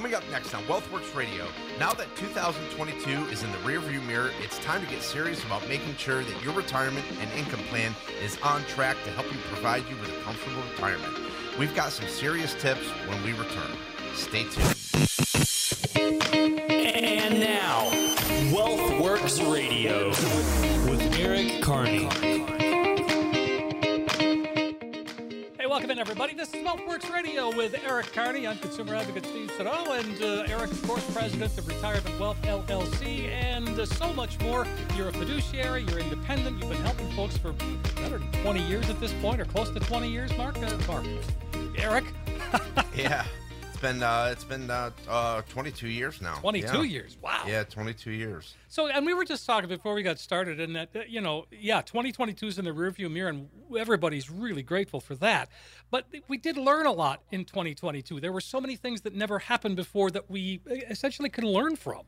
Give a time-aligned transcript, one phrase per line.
[0.00, 1.46] Coming up next on WealthWorks Radio,
[1.78, 5.94] now that 2022 is in the rearview mirror, it's time to get serious about making
[5.96, 7.94] sure that your retirement and income plan
[8.24, 11.14] is on track to help you provide you with a comfortable retirement.
[11.58, 13.76] We've got some serious tips when we return.
[14.14, 14.74] Stay tuned.
[15.94, 17.90] And now,
[18.56, 20.08] WealthWorks Radio
[20.90, 22.08] with Eric Carney.
[25.90, 26.34] Welcome everybody.
[26.34, 28.46] This is WealthWorks Radio with Eric Carney.
[28.46, 33.26] I'm consumer advocate Steve Siddall, and uh, Eric, of course, president of Retirement Wealth LLC,
[33.26, 34.68] and uh, so much more.
[34.96, 37.54] You're a fiduciary, you're independent, you've been helping folks for
[37.96, 40.58] better than 20 years at this point, or close to 20 years, Mark.
[40.58, 41.04] Uh, Mark.
[41.76, 42.04] Eric?
[42.94, 43.24] yeah.
[43.70, 46.36] It's been uh, it's been uh, uh, 22 years now.
[46.36, 46.82] 22 yeah.
[46.84, 47.16] years.
[47.20, 47.42] Wow.
[47.48, 48.54] Yeah, 22 years.
[48.68, 51.82] So, and we were just talking before we got started, and that, you know, yeah,
[51.82, 55.48] 2022 is in the rearview mirror, and everybody's really grateful for that.
[55.90, 58.20] But we did learn a lot in 2022.
[58.20, 62.02] There were so many things that never happened before that we essentially could learn from.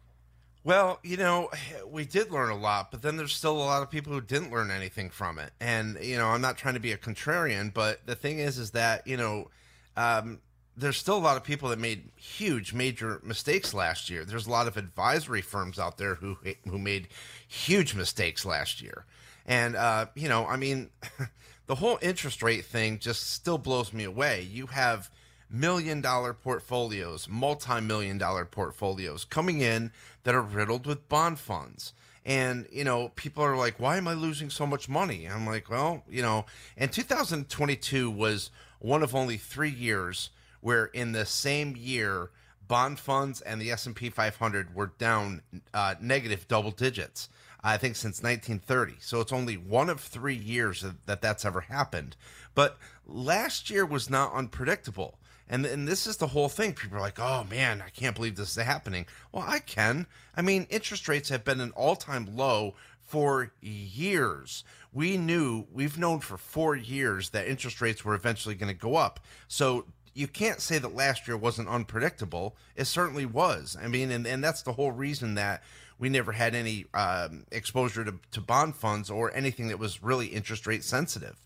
[0.65, 1.51] Well, you know,
[1.89, 4.53] we did learn a lot, but then there's still a lot of people who didn't
[4.53, 5.53] learn anything from it.
[5.61, 8.71] And, you know, I'm not trying to be a contrarian, but the thing is, is
[8.71, 9.51] that, you know,
[9.97, 10.41] um,
[10.77, 14.25] there's still a lot of people that made huge major mistakes last year.
[14.25, 17.09] There's a lot of advisory firms out there who who made
[17.47, 19.05] huge mistakes last year.
[19.45, 20.91] And uh, you know, I mean,
[21.67, 24.43] the whole interest rate thing just still blows me away.
[24.43, 25.11] You have
[25.51, 29.93] million dollar portfolios, multi-million dollar portfolios coming in
[30.25, 31.93] that are riddled with bond funds.
[32.25, 35.27] And, you know, people are like, why am I losing so much money?
[35.27, 36.47] I'm like, well, you know,
[36.77, 42.31] and 2022 was one of only three years where in the same year
[42.69, 45.43] bond funds and the S&P 500 were down
[45.75, 47.29] uh, negative double digits.
[47.63, 48.97] I think since 1930.
[49.01, 52.17] So it's only one of three years that that's ever happened.
[52.55, 55.19] But last year was not unpredictable.
[55.49, 56.73] And, and this is the whole thing.
[56.73, 59.07] People are like, oh man, I can't believe this is happening.
[59.33, 60.07] Well, I can.
[60.37, 64.65] I mean, interest rates have been an all time low for years.
[64.93, 68.97] We knew, we've known for four years that interest rates were eventually going to go
[68.97, 69.21] up.
[69.49, 69.85] So
[70.15, 72.57] you can't say that last year wasn't unpredictable.
[72.77, 73.77] It certainly was.
[73.81, 75.63] I mean, and, and that's the whole reason that
[75.99, 80.27] we never had any um, exposure to, to bond funds or anything that was really
[80.27, 81.37] interest rate sensitive.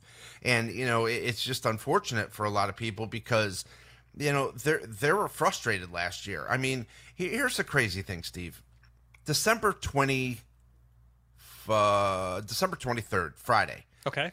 [0.42, 3.64] And, you know, it, it's just unfortunate for a lot of people because,
[4.16, 6.46] you know, they they were frustrated last year.
[6.48, 8.62] I mean, here's the crazy thing, Steve.
[9.24, 10.38] December 20,
[11.68, 13.84] uh, December 23rd, Friday.
[14.06, 14.32] Okay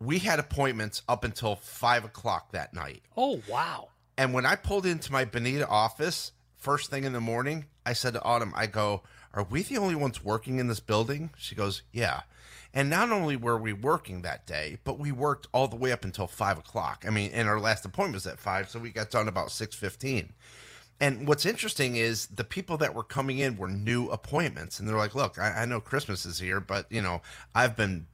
[0.00, 3.02] we had appointments up until five o'clock that night.
[3.16, 3.88] Oh, wow.
[4.18, 8.14] And when I pulled into my Bonita office first thing in the morning, I said
[8.14, 9.02] to Autumn, I go,
[9.36, 11.30] Are we the only ones working in this building?
[11.36, 12.22] She goes, Yeah.
[12.74, 16.04] And not only were we working that day, but we worked all the way up
[16.04, 17.04] until five o'clock.
[17.06, 19.74] I mean, and our last appointment was at five, so we got done about six
[19.74, 20.32] fifteen.
[21.00, 24.96] And what's interesting is the people that were coming in were new appointments, and they're
[24.96, 27.22] like, "Look, I, I know Christmas is here, but you know,
[27.54, 28.06] I've been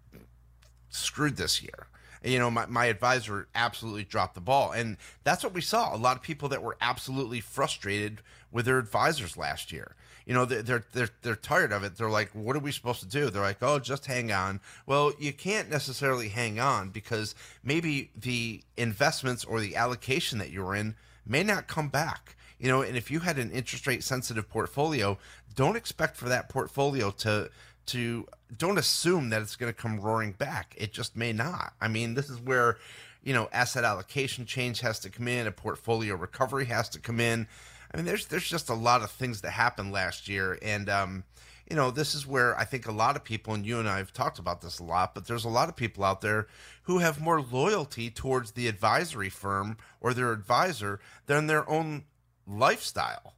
[0.90, 1.86] screwed this year.
[2.24, 4.70] You know, my, my advisor absolutely dropped the ball.
[4.70, 5.94] And that's what we saw.
[5.94, 8.22] A lot of people that were absolutely frustrated
[8.52, 9.96] with their advisors last year.
[10.26, 11.96] You know, they're, they're, they're tired of it.
[11.96, 13.30] They're like, what are we supposed to do?
[13.30, 14.60] They're like, oh, just hang on.
[14.86, 17.34] Well, you can't necessarily hang on because
[17.64, 20.94] maybe the investments or the allocation that you're in
[21.26, 22.36] may not come back.
[22.58, 25.18] You know, and if you had an interest rate sensitive portfolio,
[25.54, 27.50] don't expect for that portfolio to
[27.86, 30.74] to don't assume that it's going to come roaring back.
[30.78, 31.72] It just may not.
[31.80, 32.76] I mean, this is where,
[33.24, 37.18] you know, asset allocation change has to come in, a portfolio recovery has to come
[37.18, 37.48] in.
[37.92, 41.25] I mean, there's there's just a lot of things that happened last year, and um,
[41.69, 43.98] you know, this is where I think a lot of people, and you and I
[43.98, 46.47] have talked about this a lot, but there's a lot of people out there
[46.84, 52.04] who have more loyalty towards the advisory firm or their advisor than their own
[52.47, 53.34] lifestyle.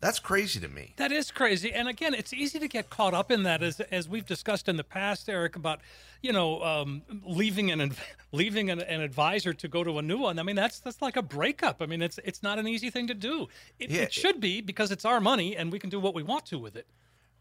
[0.00, 0.94] That's crazy to me.
[0.96, 1.72] That is crazy.
[1.72, 4.76] And again, it's easy to get caught up in that, as as we've discussed in
[4.76, 5.80] the past, Eric, about
[6.22, 7.92] you know um, leaving an
[8.32, 10.38] leaving an, an, advisor to go to a new one.
[10.38, 11.82] I mean, that's that's like a breakup.
[11.82, 13.48] I mean, it's it's not an easy thing to do.
[13.78, 14.02] It, yeah.
[14.02, 16.58] it should be because it's our money and we can do what we want to
[16.58, 16.86] with it.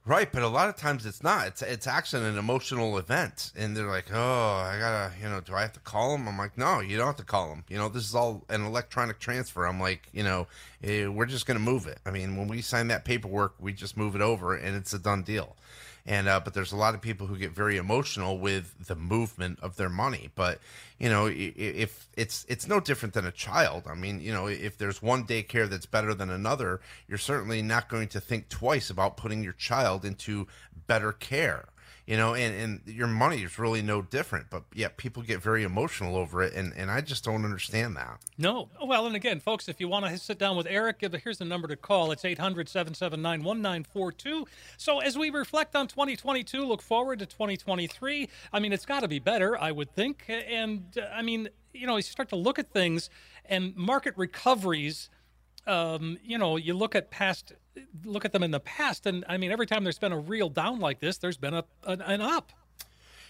[0.06, 1.48] Right, but a lot of times it's not.
[1.48, 5.54] It's it's actually an emotional event, and they're like, "Oh, I gotta, you know, do
[5.54, 7.64] I have to call them?" I'm like, "No, you don't have to call them.
[7.70, 10.48] You know, this is all an electronic transfer." I'm like, you know,
[10.84, 12.00] eh, we're just gonna move it.
[12.06, 15.00] I mean, when we sign that paperwork, we just move it over, and it's a
[15.00, 15.56] done deal
[16.06, 19.60] and uh, but there's a lot of people who get very emotional with the movement
[19.62, 20.30] of their money.
[20.36, 20.60] But
[20.98, 23.84] you know if it's it's no different than a child.
[23.88, 27.90] I mean you know if there's one daycare that's better than another you're certainly not
[27.90, 30.48] going to think twice about putting your child into
[30.88, 31.66] better care
[32.10, 34.50] you know, and, and your money is really no different.
[34.50, 38.18] But yet people get very emotional over it, and, and I just don't understand that.
[38.36, 38.70] No.
[38.84, 41.68] Well, and again, folks, if you want to sit down with Eric, here's the number
[41.68, 42.12] to call.
[42.12, 44.48] It's 800 779 1942.
[44.78, 49.08] So as we reflect on 2022, look forward to 2023, I mean, it's got to
[49.08, 50.26] be better, I would think.
[50.28, 53.12] And uh, I mean, you know, you start to look at things
[53.46, 55.12] and market recoveries.
[55.70, 57.54] Um, you know, you look at past,
[58.04, 60.50] look at them in the past, and I mean, every time there's been a real
[60.50, 62.52] down like this, there's been a an, an up.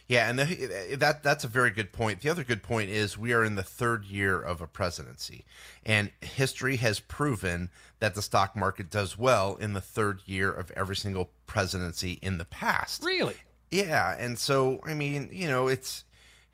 [0.08, 2.22] Yeah, and the, that that's a very good point.
[2.22, 5.46] The other good point is we are in the third year of a presidency,
[5.86, 7.70] and history has proven
[8.00, 12.40] that the stock market does well in the third year of every single presidency in
[12.40, 13.04] the past.
[13.04, 13.36] Really?
[13.70, 16.06] Yeah, and so I mean, you know, it's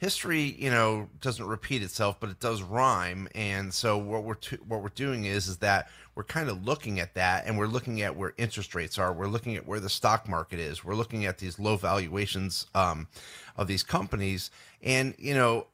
[0.05, 3.27] history, you know, doesn't repeat itself, but it does rhyme.
[3.33, 6.99] And so what we're to, what we're doing is is that we're kind of looking
[6.99, 9.11] at that, and we're looking at where interest rates are.
[9.11, 10.85] We're looking at where the stock market is.
[10.85, 13.07] We're looking at these low valuations um,
[13.57, 14.51] of these companies,
[14.83, 15.65] and you know,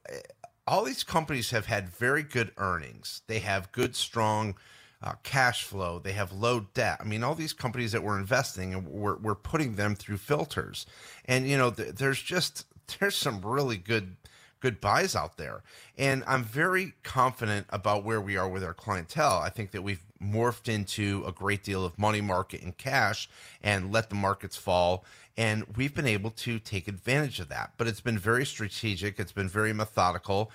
[0.65, 3.23] all these companies have had very good earnings.
[3.27, 4.55] They have good, strong.
[5.03, 5.97] Uh, cash flow.
[5.97, 6.99] They have low debt.
[7.01, 10.85] I mean, all these companies that we're investing and we're, we're putting them through filters.
[11.25, 12.67] And, you know, th- there's just
[12.99, 14.15] there's some really good
[14.61, 15.63] good buys out there.
[15.97, 19.39] And I'm very confident about where we are with our clientele.
[19.39, 23.29] I think that we've morphed into a great deal of money market and cash
[23.61, 25.03] and let the markets fall.
[25.35, 27.71] And we've been able to take advantage of that.
[27.77, 30.51] But it's been very strategic, it's been very methodical.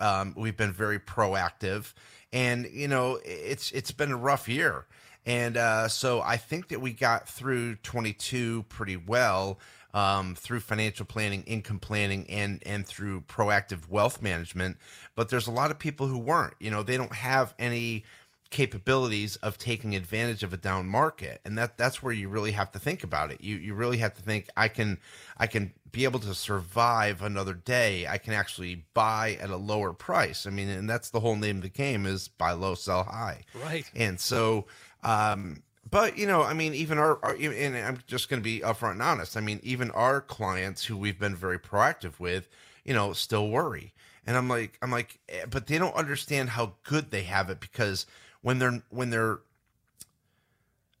[0.00, 1.92] Um, we've been very proactive.
[2.32, 4.86] And, you know, it's it's been a rough year.
[5.26, 9.58] And uh, so I think that we got through 22 pretty well
[9.94, 14.76] um, through financial planning, income planning, and and through proactive wealth management.
[15.14, 16.54] But there's a lot of people who weren't.
[16.60, 18.04] You know, they don't have any
[18.50, 21.40] capabilities of taking advantage of a down market.
[21.44, 23.40] And that that's where you really have to think about it.
[23.40, 24.98] You you really have to think i can
[25.38, 28.06] i can be able to survive another day.
[28.08, 30.46] I can actually buy at a lower price.
[30.46, 33.42] I mean and that's the whole name of the game is buy low sell high.
[33.64, 33.88] Right.
[33.94, 34.66] And so
[35.04, 38.60] um but you know, I mean, even our, our and I'm just going to be
[38.60, 39.36] upfront and honest.
[39.36, 42.48] I mean, even our clients who we've been very proactive with,
[42.84, 43.92] you know, still worry.
[44.26, 47.60] And I'm like, I'm like, eh, but they don't understand how good they have it
[47.60, 48.06] because
[48.42, 49.40] when they're when they're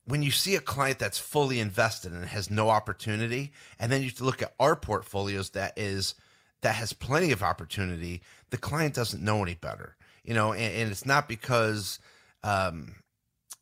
[0.06, 4.10] when you see a client that's fully invested and has no opportunity, and then you
[4.20, 6.14] look at our portfolios that is
[6.62, 10.90] that has plenty of opportunity, the client doesn't know any better, you know, and, and
[10.90, 11.98] it's not because
[12.42, 12.96] um,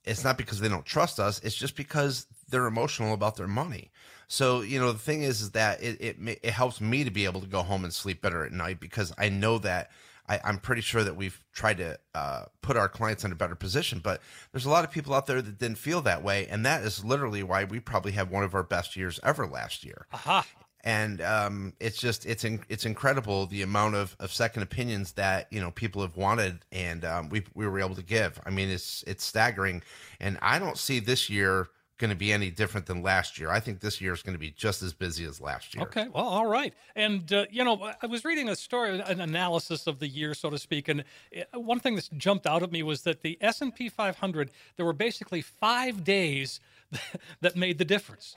[0.08, 1.40] it's not because they don't trust us.
[1.44, 3.90] It's just because they're emotional about their money.
[4.26, 7.24] So you know the thing is, is that it, it it helps me to be
[7.24, 9.90] able to go home and sleep better at night because I know that
[10.28, 13.54] I, am pretty sure that we've tried to uh, put our clients in a better
[13.54, 14.00] position.
[14.02, 14.20] But
[14.52, 17.04] there's a lot of people out there that didn't feel that way, and that is
[17.04, 20.06] literally why we probably had one of our best years ever last year.
[20.12, 20.46] Aha
[20.84, 25.46] and um, it's just it's in, it's incredible the amount of, of second opinions that
[25.50, 28.40] you know people have wanted and um, we we were able to give.
[28.46, 29.82] I mean, it's it's staggering,
[30.20, 33.50] and I don't see this year going to be any different than last year.
[33.50, 35.82] I think this year is going to be just as busy as last year.
[35.82, 36.72] Okay, well, all right.
[36.94, 40.48] And uh, you know, I was reading a story, an analysis of the year, so
[40.48, 41.02] to speak, and
[41.36, 44.50] uh, one thing that jumped out at me was that the S and P 500,
[44.76, 46.60] there were basically five days
[47.40, 48.36] that made the difference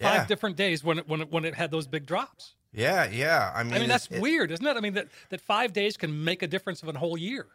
[0.00, 0.26] five yeah.
[0.26, 2.54] different days when it, when it, when it had those big drops.
[2.72, 3.52] Yeah, yeah.
[3.54, 4.76] I mean, I mean that's it, weird, isn't it?
[4.76, 7.46] I mean that that five days can make a difference of a whole year.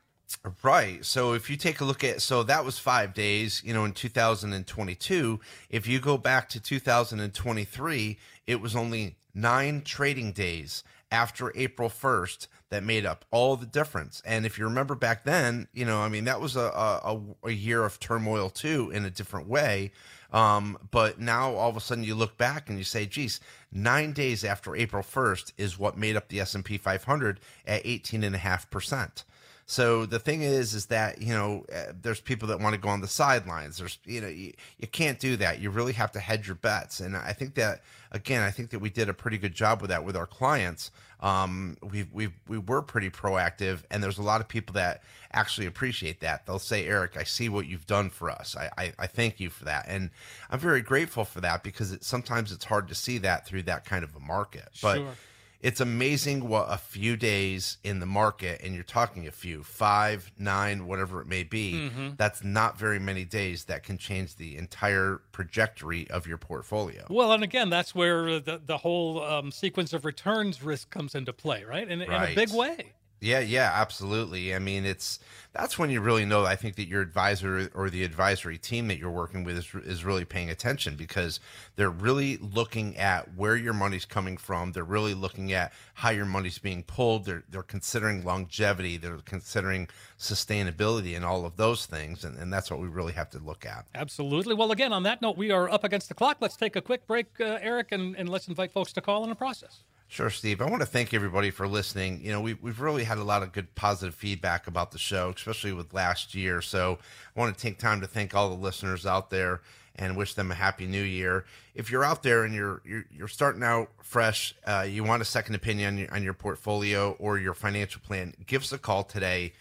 [0.63, 1.03] Right.
[1.03, 3.93] So if you take a look at so that was 5 days, you know, in
[3.93, 11.89] 2022, if you go back to 2023, it was only 9 trading days after April
[11.89, 14.21] 1st that made up all the difference.
[14.23, 17.51] And if you remember back then, you know, I mean that was a a, a
[17.51, 19.91] year of turmoil too in a different way.
[20.31, 23.39] Um, but now all of a sudden you look back and you say, geez,
[23.71, 29.23] nine days after April 1st is what made up the S&P 500 at 18.5%.
[29.69, 32.89] So the thing is, is that you know, uh, there's people that want to go
[32.89, 33.77] on the sidelines.
[33.77, 35.59] There's, you know, you, you can't do that.
[35.59, 36.99] You really have to hedge your bets.
[36.99, 39.91] And I think that again, I think that we did a pretty good job with
[39.91, 40.89] that with our clients.
[41.19, 45.67] Um, we we we were pretty proactive, and there's a lot of people that actually
[45.67, 46.47] appreciate that.
[46.47, 48.55] They'll say, Eric, I see what you've done for us.
[48.57, 49.85] I, I, I thank you for that.
[49.87, 50.09] And
[50.49, 53.85] I'm very grateful for that because it, sometimes it's hard to see that through that
[53.85, 54.69] kind of a market.
[54.81, 55.13] But sure
[55.61, 60.31] it's amazing what a few days in the market, and you're talking a few, five,
[60.37, 62.09] nine, whatever it may be, mm-hmm.
[62.17, 67.05] that's not very many days that can change the entire trajectory of your portfolio.
[67.09, 71.33] Well, and again, that's where the, the whole um, sequence of returns risk comes into
[71.33, 71.87] play, right?
[71.87, 72.29] In, right?
[72.29, 72.93] in a big way.
[73.21, 74.55] Yeah, yeah, absolutely.
[74.55, 75.19] I mean, it's
[75.51, 76.45] that's when you really know.
[76.45, 80.05] I think that your advisor or the advisory team that you're working with is, is
[80.05, 81.39] really paying attention because
[81.75, 84.71] they're really looking at where your money's coming from.
[84.71, 87.25] They're really looking at how your money's being pulled.
[87.25, 88.95] They're they're considering longevity.
[88.95, 93.29] They're considering sustainability and all of those things, and, and that's what we really have
[93.31, 93.85] to look at.
[93.95, 94.53] Absolutely.
[94.53, 96.37] Well, again, on that note, we are up against the clock.
[96.39, 99.29] Let's take a quick break, uh, Eric, and, and let's invite folks to call in
[99.29, 99.83] the process.
[100.11, 100.59] Sure, Steve.
[100.59, 102.19] I want to thank everybody for listening.
[102.23, 105.31] You know, we've, we've really had a lot of good positive feedback about the show,
[105.35, 106.63] especially with last year.
[106.63, 106.97] So
[107.35, 109.61] I want to take time to thank all the listeners out there
[109.95, 111.45] and wish them a happy new year.
[111.75, 115.25] If you're out there and you're you're, you're starting out fresh, uh, you want a
[115.25, 119.03] second opinion on your, on your portfolio or your financial plan, give us a call
[119.03, 119.53] today.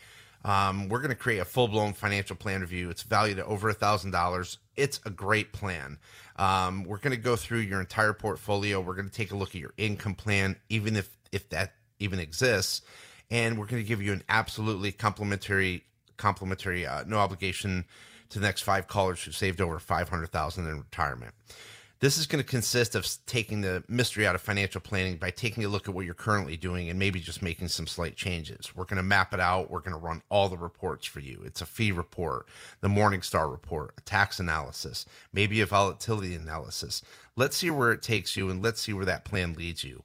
[0.48, 2.88] Um, we're going to create a full blown financial plan review.
[2.88, 4.56] It's valued at over a thousand dollars.
[4.76, 5.98] It's a great plan.
[6.36, 8.80] Um, we're going to go through your entire portfolio.
[8.80, 12.18] We're going to take a look at your income plan, even if if that even
[12.18, 12.80] exists,
[13.30, 15.84] and we're going to give you an absolutely complimentary
[16.16, 17.84] complimentary uh, no obligation
[18.30, 21.34] to the next five callers who saved over five hundred thousand in retirement.
[22.00, 25.64] This is going to consist of taking the mystery out of financial planning by taking
[25.64, 28.70] a look at what you're currently doing and maybe just making some slight changes.
[28.76, 29.68] We're going to map it out.
[29.68, 31.42] We're going to run all the reports for you.
[31.44, 32.46] It's a fee report,
[32.82, 37.02] the Morningstar report, a tax analysis, maybe a volatility analysis.
[37.34, 40.04] Let's see where it takes you and let's see where that plan leads you.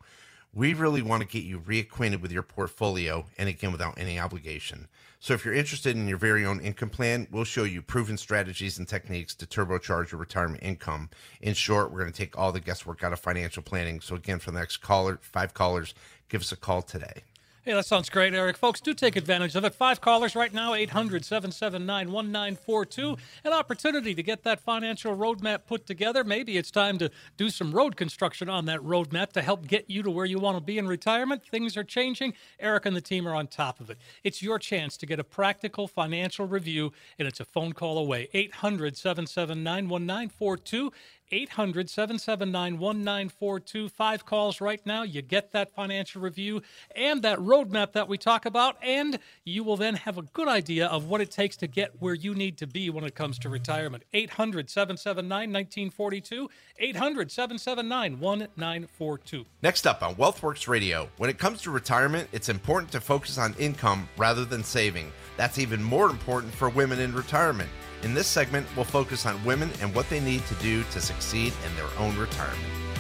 [0.52, 4.88] We really want to get you reacquainted with your portfolio and again without any obligation.
[5.24, 8.78] So if you're interested in your very own income plan, we'll show you proven strategies
[8.78, 11.10] and techniques to turbocharge your retirement income.
[11.40, 14.02] In short, we're going to take all the guesswork out of financial planning.
[14.02, 15.94] So again, for the next caller, five callers,
[16.28, 17.24] give us a call today.
[17.66, 18.58] Hey, that sounds great, Eric.
[18.58, 19.74] Folks, do take advantage of it.
[19.74, 23.16] Five callers right now, 800 779 1942.
[23.46, 26.26] An opportunity to get that financial roadmap put together.
[26.26, 30.04] Maybe it's time to do some road construction on that roadmap to help get you
[30.04, 31.42] to where you want to be in retirement.
[31.46, 32.34] Things are changing.
[32.60, 33.98] Eric and the team are on top of it.
[34.26, 38.28] It's your chance to get a practical financial review, and it's a phone call away.
[38.34, 40.92] 800 779 1942.
[41.32, 43.90] 800 779 1942.
[43.90, 45.04] Five calls right now.
[45.04, 46.62] You get that financial review
[46.96, 50.88] and that roadmap that we talk about, and you will then have a good idea
[50.88, 53.50] of what it takes to get where you need to be when it comes to
[53.50, 54.04] retirement.
[54.14, 56.50] 800 779 1942.
[56.80, 59.46] 800 779 1942.
[59.62, 63.54] Next up on WealthWorks Radio, when it comes to retirement, it's important to focus on
[63.60, 65.12] income rather than saving.
[65.38, 67.70] That's even more important for women in retirement.
[68.04, 71.54] In this segment, we'll focus on women and what they need to do to succeed
[71.66, 72.60] in their own retirement.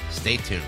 [0.09, 0.63] Stay tuned.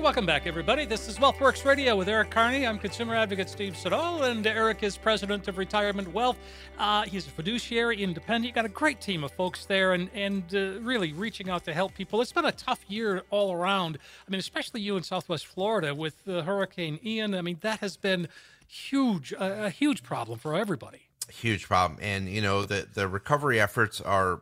[0.00, 0.86] Welcome back, everybody.
[0.86, 2.66] This is WealthWorks Radio with Eric Carney.
[2.66, 6.38] I'm consumer advocate Steve Siddall, and Eric is president of Retirement Wealth.
[6.78, 8.46] Uh, he's a fiduciary, independent.
[8.46, 11.74] You got a great team of folks there, and and uh, really reaching out to
[11.74, 12.22] help people.
[12.22, 13.98] It's been a tough year all around.
[14.26, 17.34] I mean, especially you in Southwest Florida with uh, Hurricane Ian.
[17.34, 18.28] I mean, that has been
[18.66, 21.08] huge, a huge problem for everybody.
[21.28, 24.40] Huge problem, and you know the the recovery efforts are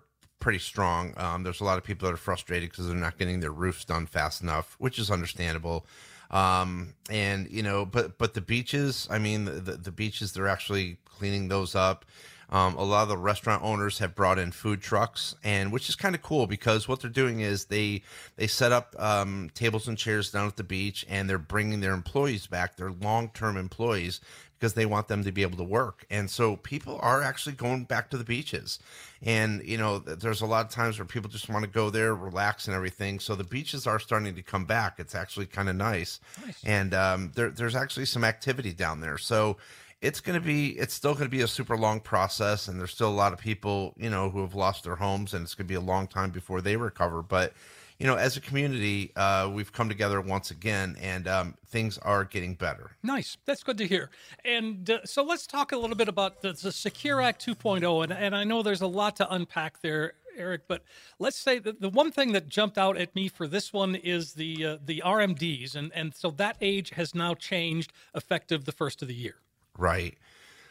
[0.48, 1.12] pretty strong.
[1.18, 3.84] Um, there's a lot of people that are frustrated because they're not getting their roofs
[3.84, 5.84] done fast enough, which is understandable.
[6.30, 10.48] Um, and you know, but but the beaches, I mean, the, the, the beaches, they're
[10.48, 12.06] actually cleaning those up.
[12.48, 15.96] Um, a lot of the restaurant owners have brought in food trucks, and which is
[15.96, 18.00] kind of cool because what they're doing is they
[18.36, 21.92] they set up um, tables and chairs down at the beach, and they're bringing their
[21.92, 24.22] employees back, their long term employees,
[24.58, 26.04] because they want them to be able to work.
[26.10, 28.80] And so people are actually going back to the beaches.
[29.22, 32.14] And, you know, there's a lot of times where people just want to go there,
[32.14, 33.20] relax and everything.
[33.20, 34.96] So the beaches are starting to come back.
[34.98, 36.20] It's actually kind of nice.
[36.44, 36.60] nice.
[36.64, 39.18] And um, there, there's actually some activity down there.
[39.18, 39.58] So
[40.00, 42.66] it's going to be, it's still going to be a super long process.
[42.66, 45.44] And there's still a lot of people, you know, who have lost their homes and
[45.44, 47.22] it's going to be a long time before they recover.
[47.22, 47.52] But,
[47.98, 52.24] you know, as a community, uh, we've come together once again, and um, things are
[52.24, 52.92] getting better.
[53.02, 53.36] Nice.
[53.44, 54.10] That's good to hear.
[54.44, 58.04] And uh, so let's talk a little bit about the, the Secure Act 2.0.
[58.04, 60.84] And, and I know there's a lot to unpack there, Eric, but
[61.18, 64.34] let's say that the one thing that jumped out at me for this one is
[64.34, 69.02] the uh, the RMDs, and and so that age has now changed effective the first
[69.02, 69.34] of the year.
[69.76, 70.16] Right.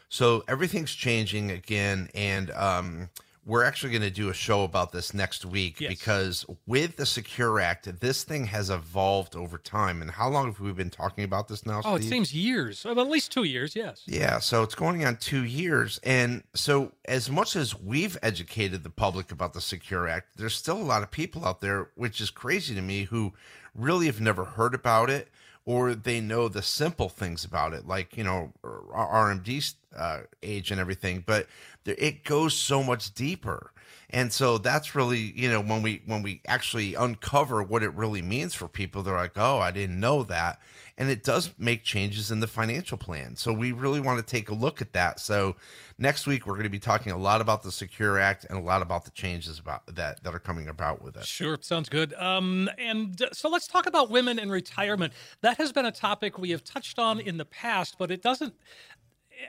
[0.08, 3.10] So everything's changing again, and um,
[3.48, 5.90] we're actually going to do a show about this next week yes.
[5.90, 10.02] because with the Secure Act, this thing has evolved over time.
[10.02, 11.82] And how long have we been talking about this now?
[11.86, 12.06] Oh, Steve?
[12.06, 13.74] it seems years, well, at least two years.
[13.74, 14.04] Yes.
[14.06, 14.40] Yeah.
[14.40, 15.98] So it's going on two years.
[16.04, 20.78] And so, as much as we've educated the public about the Secure Act, there's still
[20.78, 23.32] a lot of people out there, which is crazy to me, who
[23.74, 25.30] really have never heard about it
[25.68, 30.80] or they know the simple things about it, like you know RMD uh, age and
[30.80, 31.24] everything.
[31.24, 31.48] But
[31.86, 33.72] it goes so much deeper,
[34.10, 38.22] and so that's really you know when we when we actually uncover what it really
[38.22, 40.60] means for people, they're like, oh, I didn't know that,
[40.98, 43.36] and it does make changes in the financial plan.
[43.36, 45.20] So we really want to take a look at that.
[45.20, 45.58] So
[45.98, 48.62] next week we're going to be talking a lot about the Secure Act and a
[48.62, 51.26] lot about the changes about that that are coming about with it.
[51.26, 52.14] Sure, sounds good.
[52.14, 55.14] Um, and uh, so let's talk about women in retirement.
[55.42, 58.54] That has been a topic we have touched on in the past, but it doesn't.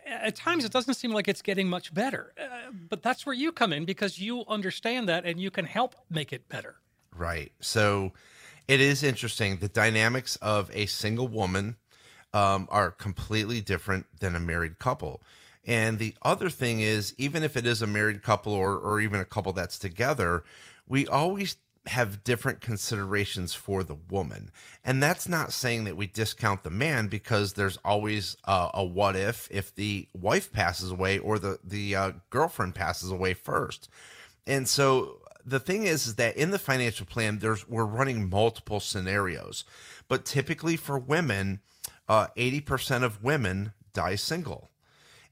[0.07, 2.33] At times, it doesn't seem like it's getting much better.
[2.41, 5.95] Uh, but that's where you come in because you understand that and you can help
[6.11, 6.77] make it better.
[7.17, 7.53] Right.
[7.61, 8.13] So
[8.67, 9.57] it is interesting.
[9.57, 11.77] The dynamics of a single woman
[12.35, 15.23] um, are completely different than a married couple.
[15.67, 19.21] And the other thing is, even if it is a married couple or, or even
[19.21, 20.45] a couple that's together,
[20.87, 21.57] we always
[21.89, 24.51] have different considerations for the woman.
[24.85, 29.17] And that's not saying that we discount the man because there's always uh, a what
[29.17, 33.89] if if the wife passes away or the, the uh, girlfriend passes away first.
[34.47, 38.81] And so the thing is, is that in the financial plan, there's we're running multiple
[38.81, 39.65] scenarios,
[40.09, 41.61] but typically for women,
[42.09, 44.68] uh, eighty percent of women die single.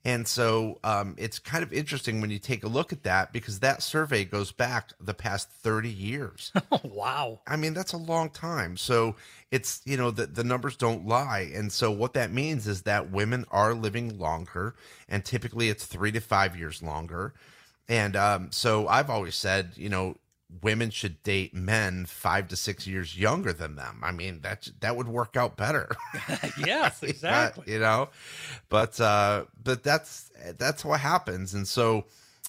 [0.07, 3.59] And so um, it's kind of interesting when you take a look at that because
[3.59, 6.53] that survey goes back the past 30 years.
[6.73, 7.41] Oh, wow.
[7.47, 8.77] I mean, that's a long time.
[8.77, 9.15] So
[9.51, 11.51] it's, you know, the, the numbers don't lie.
[11.55, 14.75] And so what that means is that women are living longer,
[15.09, 17.35] and typically it's three to five years longer.
[17.89, 20.17] And um, so I've always said, you know,
[20.63, 24.01] women should date men five to six years younger than them.
[24.03, 25.91] I mean, that that would work out better.
[26.65, 27.73] yes, exactly.
[27.73, 28.09] you know,
[28.69, 32.05] but uh, but that's that's what happens, and so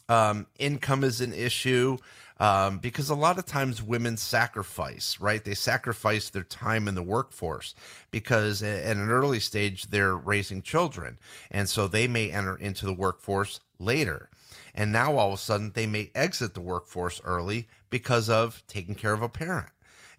[0.10, 1.98] um, income is an issue.
[2.40, 5.44] Um, because a lot of times women sacrifice, right?
[5.44, 7.74] They sacrifice their time in the workforce
[8.12, 11.18] because at an early stage they're raising children.
[11.50, 14.30] And so they may enter into the workforce later.
[14.76, 18.96] And now all of a sudden they may exit the workforce early because of taking
[18.96, 19.70] care of a parent.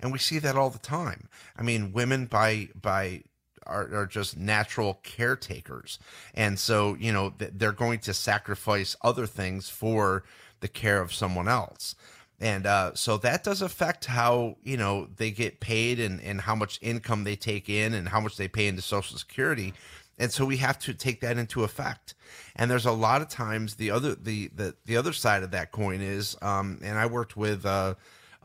[0.00, 1.28] And we see that all the time.
[1.56, 3.22] I mean, women by by
[3.68, 5.98] are, are just natural caretakers.
[6.34, 10.24] And so, you know, they're going to sacrifice other things for
[10.60, 11.94] the care of someone else.
[12.40, 16.54] And uh, so that does affect how, you know, they get paid and, and how
[16.54, 19.74] much income they take in and how much they pay into Social Security
[20.18, 22.14] and so we have to take that into effect
[22.56, 25.72] and there's a lot of times the other the the, the other side of that
[25.72, 27.94] coin is um, and i worked with uh,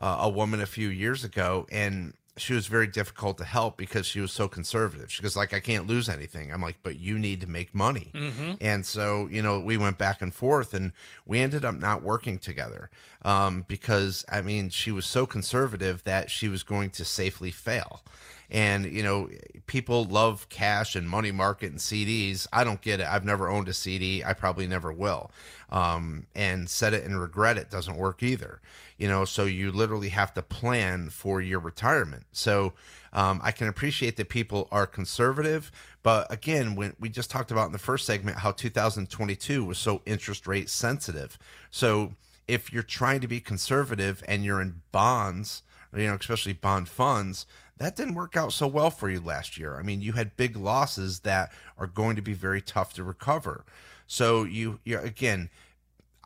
[0.00, 4.20] a woman a few years ago and she was very difficult to help because she
[4.20, 5.10] was so conservative.
[5.12, 6.52] She goes like, I can't lose anything.
[6.52, 8.10] I'm like, but you need to make money.
[8.12, 8.54] Mm-hmm.
[8.60, 10.92] And so, you know, we went back and forth and
[11.26, 12.90] we ended up not working together
[13.22, 18.02] um, because, I mean, she was so conservative that she was going to safely fail.
[18.50, 19.28] And, you know,
[19.66, 22.46] people love cash and money market and CDs.
[22.52, 23.06] I don't get it.
[23.06, 24.22] I've never owned a CD.
[24.22, 25.30] I probably never will.
[25.70, 28.60] Um, and set it and regret it doesn't work either.
[28.98, 32.26] You know, so you literally have to plan for your retirement.
[32.32, 32.74] So
[33.12, 35.72] um, I can appreciate that people are conservative.
[36.02, 40.02] But again, when we just talked about in the first segment how 2022 was so
[40.04, 41.38] interest rate sensitive.
[41.70, 42.14] So
[42.46, 45.62] if you're trying to be conservative and you're in bonds,
[45.96, 47.46] you know, especially bond funds,
[47.78, 49.76] that didn't work out so well for you last year.
[49.76, 53.64] I mean, you had big losses that are going to be very tough to recover.
[54.06, 55.50] So you, you again,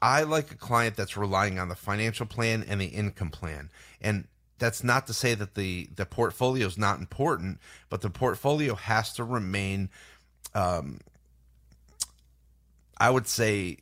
[0.02, 3.70] I like a client that's relying on the financial plan and the income plan.
[4.00, 8.74] And that's not to say that the the portfolio is not important, but the portfolio
[8.74, 9.88] has to remain
[10.54, 10.98] um,
[12.98, 13.78] I would say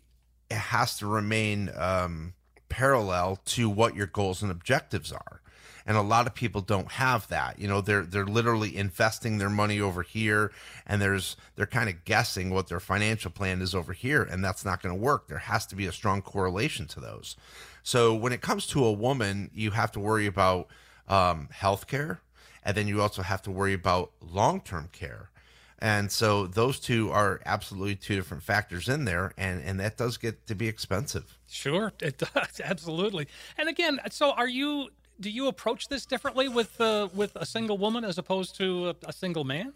[0.50, 2.34] it has to remain um,
[2.68, 5.40] parallel to what your goals and objectives are
[5.86, 7.58] and a lot of people don't have that.
[7.58, 10.52] You know they're they're literally investing their money over here
[10.86, 14.64] and there's they're kind of guessing what their financial plan is over here and that's
[14.64, 15.28] not going to work.
[15.28, 17.36] There has to be a strong correlation to those.
[17.82, 20.66] So when it comes to a woman you have to worry about
[21.08, 22.20] um, health care
[22.64, 25.30] and then you also have to worry about long-term care.
[25.78, 30.16] And so those two are absolutely two different factors in there and and that does
[30.16, 31.38] get to be expensive.
[31.48, 32.60] Sure it does.
[32.64, 33.28] Absolutely.
[33.56, 34.88] And again so are you
[35.20, 38.94] do you approach this differently with uh, with a single woman as opposed to a,
[39.06, 39.72] a single man?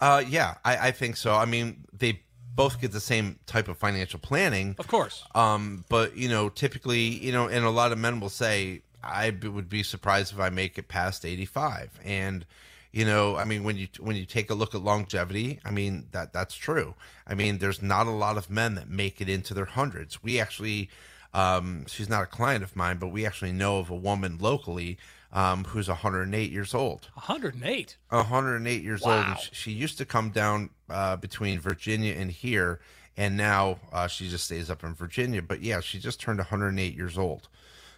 [0.00, 1.34] Uh, yeah, I, I think so.
[1.34, 2.20] I mean, they
[2.54, 5.24] both get the same type of financial planning, of course.
[5.34, 9.30] Um, but you know, typically, you know, and a lot of men will say, "I
[9.30, 12.44] would be surprised if I make it past eighty-five," and
[12.92, 16.06] you know, I mean, when you when you take a look at longevity, I mean
[16.12, 16.94] that that's true.
[17.26, 20.22] I mean, there's not a lot of men that make it into their hundreds.
[20.22, 20.88] We actually
[21.34, 24.98] um, she's not a client of mine, but we actually know of a woman locally
[25.32, 27.08] um, who's 108 years old.
[27.14, 27.96] 108.
[28.08, 29.12] 108 years old.
[29.14, 32.80] And sh- she used to come down uh, between Virginia and here,
[33.16, 35.42] and now uh, she just stays up in Virginia.
[35.42, 37.48] But yeah, she just turned 108 years old.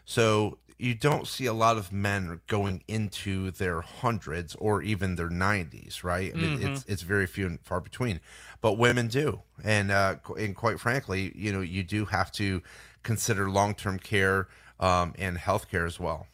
[0.05, 5.29] So you don't see a lot of men going into their hundreds or even their
[5.29, 6.33] 90s, right?
[6.33, 8.21] I mean, It's it's very few and far between,
[8.61, 12.63] but women do, and uh, and quite frankly, you know, you do have to
[13.03, 16.27] consider long term care um, and health care as well.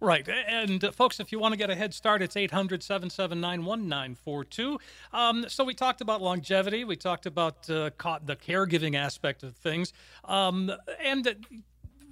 [0.00, 0.28] Right.
[0.28, 4.78] And uh, folks, if you want to get a head start, it's 800 779 1942.
[5.12, 6.84] Um, So we talked about longevity.
[6.84, 7.90] We talked about uh,
[8.24, 9.94] the caregiving aspect of things.
[10.24, 10.70] Um,
[11.02, 11.32] and uh,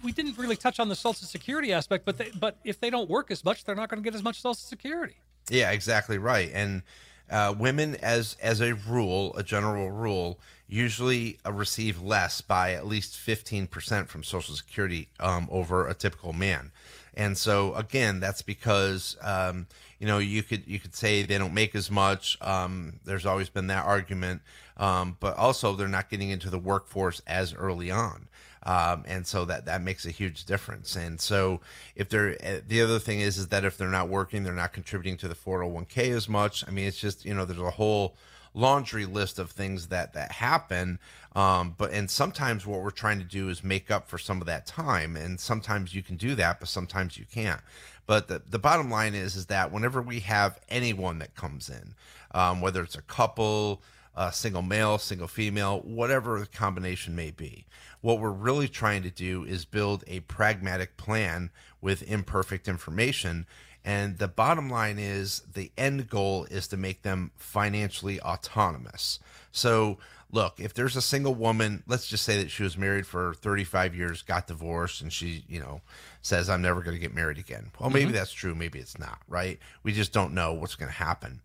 [0.02, 3.08] we didn't really touch on the Social Security aspect, but, they, but if they don't
[3.08, 5.16] work as much, they're not going to get as much Social Security.
[5.50, 6.50] Yeah, exactly right.
[6.54, 6.82] And
[7.30, 10.38] uh, women, as as a rule, a general rule,
[10.68, 15.94] usually uh, receive less by at least fifteen percent from Social Security um, over a
[15.94, 16.72] typical man.
[17.14, 19.66] And so again, that's because um,
[19.98, 22.38] you know you could you could say they don't make as much.
[22.40, 24.42] Um, there's always been that argument,
[24.76, 28.28] um, but also they're not getting into the workforce as early on.
[28.64, 30.94] Um, and so that that makes a huge difference.
[30.94, 31.60] And so
[31.96, 34.72] if they're uh, the other thing is is that if they're not working, they're not
[34.72, 36.66] contributing to the 401k as much.
[36.66, 38.16] I mean, it's just you know there's a whole
[38.54, 40.98] laundry list of things that that happen.
[41.34, 44.46] Um, but and sometimes what we're trying to do is make up for some of
[44.46, 47.60] that time, and sometimes you can do that, but sometimes you can't.
[48.06, 51.94] But the, the bottom line is is that whenever we have anyone that comes in,
[52.32, 53.82] um, whether it's a couple,
[54.14, 57.64] a single male, single female, whatever the combination may be.
[58.02, 63.46] What we're really trying to do is build a pragmatic plan with imperfect information.
[63.84, 69.18] And the bottom line is the end goal is to make them financially autonomous.
[69.50, 69.98] So,
[70.30, 73.94] look, if there's a single woman, let's just say that she was married for 35
[73.94, 75.80] years, got divorced, and she, you know,
[76.22, 77.70] says, I'm never going to get married again.
[77.78, 78.14] Well, maybe mm-hmm.
[78.14, 78.54] that's true.
[78.54, 79.58] Maybe it's not, right?
[79.82, 81.40] We just don't know what's going to happen.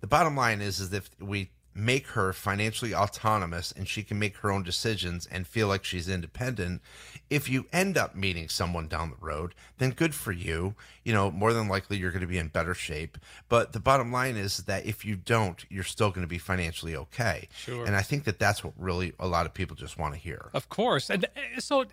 [0.00, 4.36] The bottom line is, is if we make her financially autonomous and she can make
[4.38, 6.82] her own decisions and feel like she's independent.
[7.30, 10.74] If you end up meeting someone down the road, then good for you.
[11.04, 13.16] You know, more than likely you're going to be in better shape.
[13.48, 16.94] But the bottom line is that if you don't, you're still going to be financially
[16.94, 17.48] okay.
[17.56, 17.84] Sure.
[17.84, 20.50] And I think that that's what really a lot of people just want to hear.
[20.52, 21.84] Of course, and uh, so,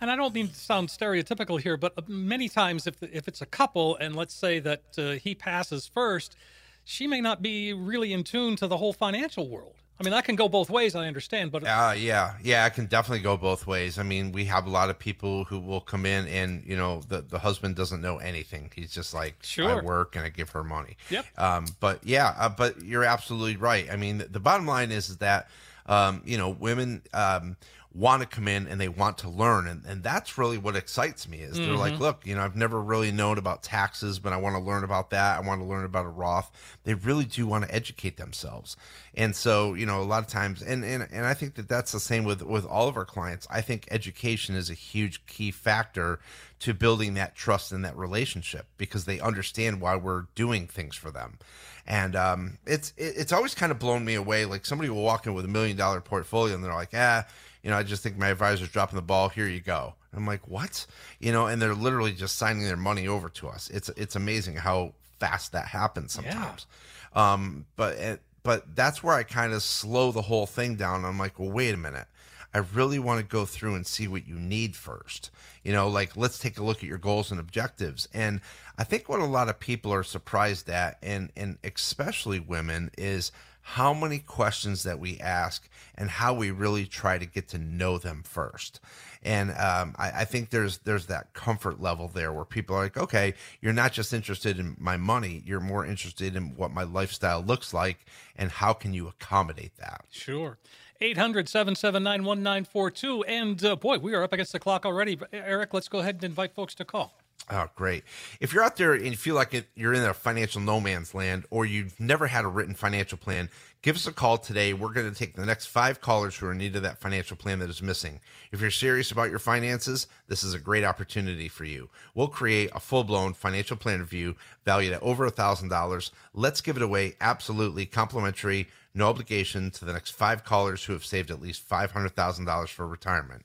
[0.00, 3.42] and I don't mean to sound stereotypical here, but uh, many times if if it's
[3.42, 6.36] a couple, and let's say that uh, he passes first,
[6.84, 9.74] she may not be really in tune to the whole financial world.
[9.98, 10.96] I mean, that can go both ways.
[10.96, 13.96] I understand, but Uh, yeah, yeah, it can definitely go both ways.
[13.96, 17.00] I mean, we have a lot of people who will come in and, you know,
[17.08, 18.72] the, the husband doesn't know anything.
[18.74, 19.80] He's just like, Sure.
[19.80, 20.96] I work and I give her money.
[21.10, 21.26] Yep.
[21.38, 23.88] Um, but yeah, uh, but you're absolutely right.
[23.88, 25.48] I mean, the, the bottom line is, is that,
[25.86, 27.56] um, you know, women, um,
[27.94, 31.28] want to come in and they want to learn and, and that's really what excites
[31.28, 34.36] me is they're like look you know i've never really known about taxes but i
[34.36, 35.38] want to learn about that.
[35.38, 36.50] I want to learn about a roth.
[36.84, 38.76] They really do want to educate themselves.
[39.14, 41.92] And so you know a lot of times and and, and i think that that's
[41.92, 43.46] the same with with all of our clients.
[43.50, 46.20] I think education is a huge key factor
[46.60, 51.10] to building that trust and that relationship because they understand why we're doing things for
[51.10, 51.38] them.
[51.86, 54.46] And um, it's it's always kind of blown me away.
[54.46, 57.26] Like somebody will walk in with a million dollar portfolio and they're like ah
[57.64, 59.30] you know, I just think my advisor's dropping the ball.
[59.30, 59.94] Here you go.
[60.14, 60.86] I'm like, what?
[61.18, 63.70] You know, and they're literally just signing their money over to us.
[63.70, 66.66] It's it's amazing how fast that happens sometimes.
[67.14, 71.06] Um, but it, but that's where I kind of slow the whole thing down.
[71.06, 72.06] I'm like, well, wait a minute.
[72.52, 75.30] I really want to go through and see what you need first.
[75.64, 78.08] You know, like let's take a look at your goals and objectives.
[78.12, 78.42] And
[78.76, 83.32] I think what a lot of people are surprised at, and and especially women, is
[83.66, 87.96] how many questions that we ask and how we really try to get to know
[87.96, 88.78] them first.
[89.22, 92.98] And um, I, I think there's there's that comfort level there where people are like,
[92.98, 97.42] okay, you're not just interested in my money, you're more interested in what my lifestyle
[97.42, 98.04] looks like
[98.36, 100.04] and how can you accommodate that.
[100.10, 100.58] Sure.
[101.00, 103.24] 800 779 1942.
[103.24, 105.18] And uh, boy, we are up against the clock already.
[105.32, 107.14] Eric, let's go ahead and invite folks to call.
[107.50, 108.04] Oh, great.
[108.40, 111.44] If you're out there and you feel like you're in a financial no man's land
[111.50, 113.50] or you've never had a written financial plan,
[113.82, 114.72] give us a call today.
[114.72, 117.36] We're going to take the next five callers who are in need of that financial
[117.36, 118.20] plan that is missing.
[118.50, 121.90] If you're serious about your finances, this is a great opportunity for you.
[122.14, 126.10] We'll create a full blown financial plan review valued at over a $1,000.
[126.32, 131.04] Let's give it away absolutely complimentary, no obligation to the next five callers who have
[131.04, 133.44] saved at least $500,000 for retirement.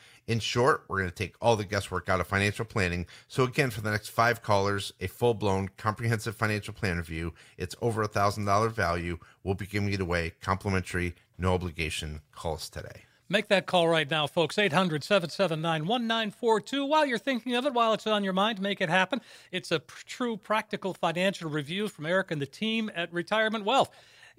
[0.27, 3.05] In short, we're going to take all the guesswork out of financial planning.
[3.27, 7.33] So again, for the next five callers, a full-blown comprehensive financial plan review.
[7.57, 9.17] It's over a thousand dollar value.
[9.43, 12.21] We'll be giving it away complimentary, no obligation.
[12.31, 13.03] Call us today.
[13.31, 14.57] Make that call right now, folks.
[14.57, 16.85] 800 779 1942.
[16.85, 19.21] While you're thinking of it, while it's on your mind, make it happen.
[19.53, 23.89] It's a pr- true practical financial review from Eric and the team at Retirement Wealth.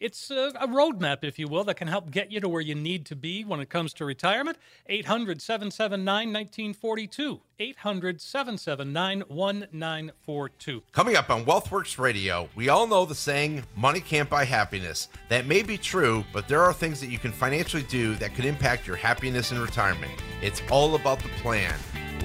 [0.02, 2.74] It's a, a roadmap, if you will, that can help get you to where you
[2.74, 4.58] need to be when it comes to retirement.
[4.88, 7.40] 800 779 1942.
[7.60, 10.82] 800 779 1942.
[10.90, 15.06] Coming up on WealthWorks Radio, we all know the saying, money can't buy happiness.
[15.28, 18.44] That may be true, but there are things that you can financially do that could
[18.44, 20.20] impact your happiness in retirement.
[20.42, 21.74] It's all about the plan.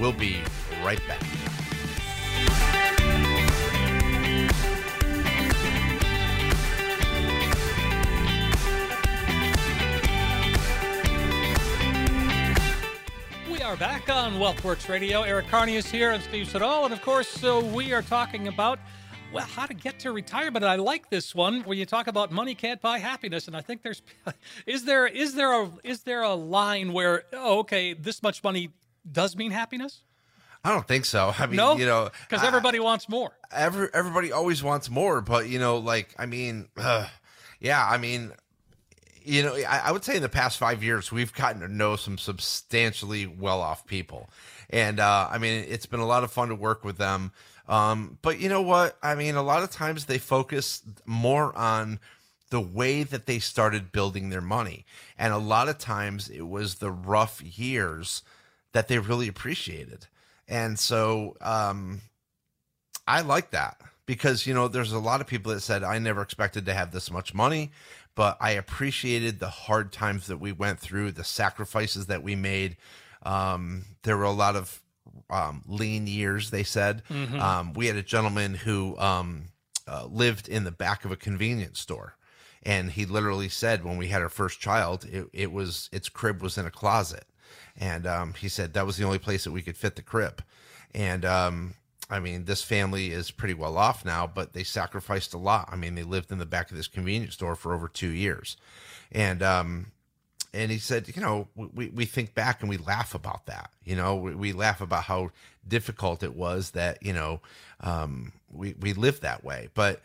[0.00, 0.38] We'll be
[0.82, 1.22] right back.
[13.78, 15.22] Back on WealthWorks Radio.
[15.22, 16.84] Eric Carney is here and Steve Siddall.
[16.84, 18.78] And of course, so we are talking about,
[19.32, 20.64] well, how to get to retirement.
[20.64, 23.46] I like this one where you talk about money can't buy happiness.
[23.46, 24.02] And I think there's,
[24.66, 28.70] is there, is there a, is there a line where, oh, okay, this much money
[29.10, 30.02] does mean happiness?
[30.64, 31.32] I don't think so.
[31.38, 33.30] I mean, No, you know, because I- everybody wants more.
[33.52, 37.06] every everybody always wants more, but you know, like I mean, uh,
[37.60, 38.32] yeah, I mean,
[39.28, 41.96] you know, I, I would say in the past five years we've gotten to know
[41.96, 44.30] some substantially well-off people,
[44.70, 47.32] and uh, I mean, it's been a lot of fun to work with them.
[47.68, 48.96] Um, but you know what?
[49.02, 52.00] I mean, a lot of times they focus more on
[52.50, 54.86] the way that they started building their money,
[55.18, 58.22] and a lot of times it was the rough years
[58.72, 60.06] that they really appreciated.
[60.48, 62.00] And so, um,
[63.06, 66.22] I like that because you know there's a lot of people that said I never
[66.22, 67.70] expected to have this much money,
[68.18, 72.76] but I appreciated the hard times that we went through, the sacrifices that we made.
[73.22, 74.82] Um, there were a lot of
[75.30, 76.50] um, lean years.
[76.50, 77.04] They said
[77.38, 79.50] um, we had a gentleman who um,
[79.86, 82.16] uh, lived in the back of a convenience store,
[82.64, 86.42] and he literally said when we had our first child, it, it was its crib
[86.42, 87.26] was in a closet,
[87.76, 90.42] and um, he said that was the only place that we could fit the crib,
[90.92, 91.74] and um,
[92.10, 95.68] I mean, this family is pretty well off now, but they sacrificed a lot.
[95.70, 98.56] I mean, they lived in the back of this convenience store for over two years,
[99.12, 99.92] and um,
[100.54, 103.70] and he said, you know, we we think back and we laugh about that.
[103.84, 105.30] You know, we, we laugh about how
[105.66, 107.40] difficult it was that you know
[107.80, 109.68] um, we we lived that way.
[109.74, 110.00] But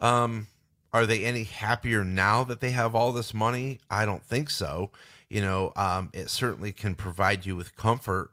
[0.00, 0.48] um,
[0.92, 3.80] are they any happier now that they have all this money?
[3.90, 4.90] I don't think so.
[5.28, 8.30] You know, um, it certainly can provide you with comfort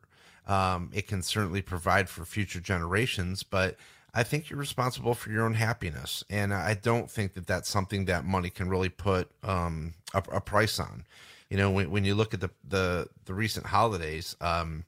[0.48, 3.78] um, it can certainly provide for future generations, but
[4.14, 8.06] I think you're responsible for your own happiness, and I don't think that that's something
[8.06, 11.06] that money can really put um, a, a price on.
[11.50, 14.86] You know, when, when you look at the the, the recent holidays, um,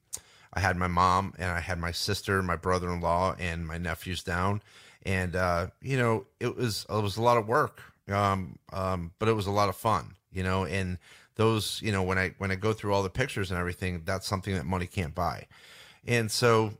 [0.53, 3.77] I had my mom and I had my sister, my brother in law, and my
[3.79, 4.61] nephews down,
[5.03, 9.27] and uh, you know, it was it was a lot of work, um, um, but
[9.27, 10.15] it was a lot of fun.
[10.31, 10.99] You know, and
[11.35, 14.27] those you know when i when i go through all the pictures and everything that's
[14.27, 15.45] something that money can't buy
[16.05, 16.73] and so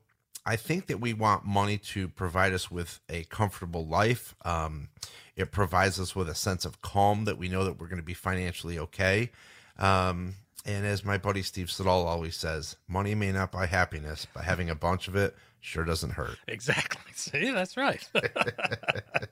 [0.46, 4.90] i think that we want money to provide us with a comfortable life um,
[5.36, 8.04] it provides us with a sense of calm that we know that we're going to
[8.04, 9.30] be financially okay
[9.78, 14.44] um, and as my buddy steve Siddall always says money may not buy happiness but
[14.46, 17.02] having a bunch of it sure doesn't hurt Exactly.
[17.16, 18.08] See, that's right.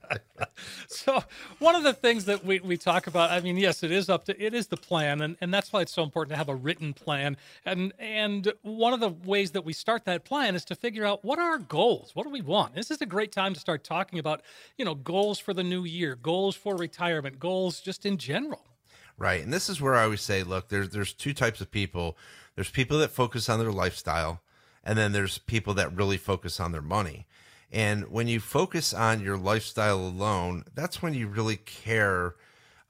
[0.88, 1.24] so
[1.60, 4.26] one of the things that we, we talk about, I mean, yes, it is up
[4.26, 6.56] to it is the plan, and, and that's why it's so important to have a
[6.56, 7.38] written plan.
[7.66, 11.24] And and one of the ways that we start that plan is to figure out
[11.24, 12.12] what are our goals?
[12.14, 12.76] What do we want?
[12.76, 14.42] This is a great time to start talking about,
[14.78, 18.66] you know, goals for the new year, goals for retirement, goals just in general.
[19.18, 19.44] Right.
[19.44, 22.18] And this is where I always say, look, there's there's two types of people.
[22.56, 24.42] There's people that focus on their lifestyle,
[24.84, 27.26] and then there's people that really focus on their money.
[27.74, 32.36] And when you focus on your lifestyle alone, that's when you really care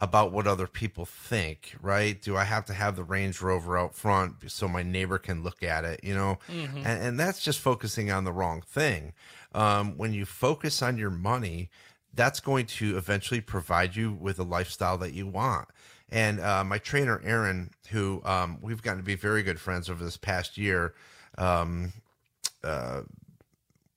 [0.02, 2.22] about what other people think, right?
[2.22, 5.64] Do I have to have the Range Rover out front so my neighbor can look
[5.64, 6.38] at it, you know?
[6.50, 9.14] And, and that's just focusing on the wrong thing.
[9.56, 11.70] Um, when you focus on your money,
[12.14, 15.70] that's going to eventually provide you with a lifestyle that you want.
[16.10, 20.04] And uh, my trainer, Aaron, who um, we've gotten to be very good friends over
[20.04, 20.94] this past year,
[21.38, 21.94] um,
[22.62, 23.04] uh,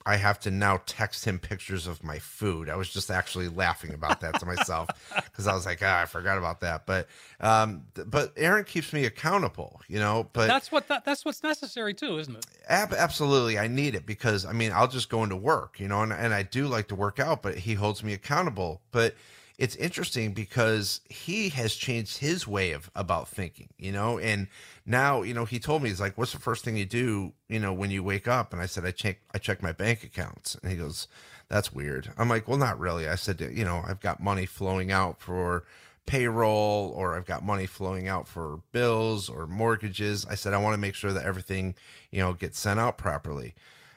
[0.06, 2.70] I have to now text him pictures of my food.
[2.70, 6.04] I was just actually laughing about that to myself because I was like, ah, I
[6.04, 6.86] forgot about that.
[6.86, 7.08] But
[7.40, 10.28] um, but Aaron keeps me accountable, you know.
[10.32, 12.46] But That's what that, that's what's necessary too, isn't it?
[12.68, 16.02] Ab- absolutely, I need it because I mean, I'll just go into work, you know,
[16.02, 18.82] and, and I do like to work out, but he holds me accountable.
[18.92, 19.16] But
[19.58, 24.48] it's interesting because he has changed his way of about thinking, you know, and
[24.84, 27.58] now, you know, he told me he's like, "What's the first thing you do, you
[27.58, 30.56] know, when you wake up?" And I said, "I check, I check my bank accounts,"
[30.56, 31.08] and he goes,
[31.48, 34.92] "That's weird." I'm like, "Well, not really." I said, "You know, I've got money flowing
[34.92, 35.64] out for."
[36.06, 40.24] payroll or I've got money flowing out for bills or mortgages.
[40.24, 41.74] I said, I want to make sure that everything,
[42.12, 43.56] you know, gets sent out properly.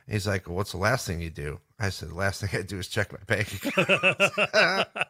[0.10, 1.60] He's like, well, what's the last thing you do?
[1.80, 4.88] I said, the last thing I do is check my bank account.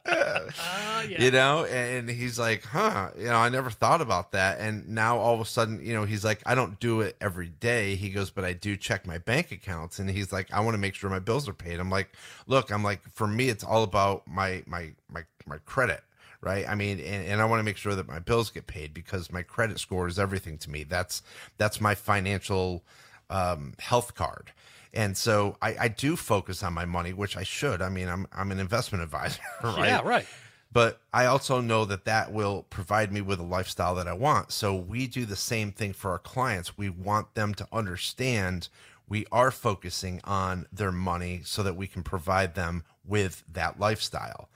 [0.61, 1.21] Ah, yeah.
[1.21, 4.59] you know, and he's like, huh, you know, I never thought about that.
[4.59, 7.49] And now all of a sudden, you know, he's like, I don't do it every
[7.49, 7.95] day.
[7.95, 9.99] He goes, but I do check my bank accounts.
[9.99, 11.79] And he's like, I want to make sure my bills are paid.
[11.79, 12.11] I'm like,
[12.47, 16.01] look, I'm like, for me, it's all about my, my, my, my credit
[16.41, 18.93] right i mean and, and i want to make sure that my bills get paid
[18.93, 21.21] because my credit score is everything to me that's
[21.57, 22.81] that's my financial
[23.29, 24.53] um, health card
[24.93, 28.27] and so I, I do focus on my money which i should i mean i'm
[28.33, 30.25] i'm an investment advisor right Yeah, right.
[30.71, 34.51] but I also know that that will provide me with a lifestyle that I want.
[34.51, 36.77] So we do the same thing for our clients.
[36.77, 38.69] We want them to understand
[39.07, 44.49] we are focusing on their money so that we can provide them with that lifestyle.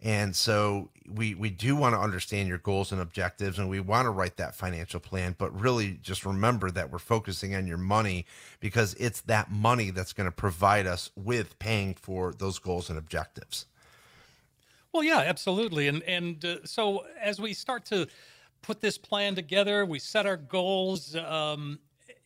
[0.00, 4.06] And so we we do want to understand your goals and objectives and we want
[4.06, 8.24] to write that financial plan, but really just remember that we're focusing on your money
[8.60, 12.98] because it's that money that's going to provide us with paying for those goals and
[12.98, 13.66] objectives.
[14.92, 15.88] Well, yeah, absolutely.
[15.88, 18.06] And and uh, so as we start to
[18.62, 21.16] put this plan together, we set our goals.
[21.16, 21.80] Um,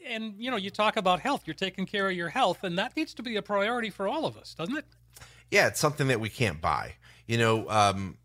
[0.06, 1.44] and you know, you talk about health.
[1.46, 4.26] You're taking care of your health, and that needs to be a priority for all
[4.26, 4.84] of us, doesn't it?
[5.52, 6.94] yeah, it's something that we can't buy.
[7.26, 8.16] You know, um,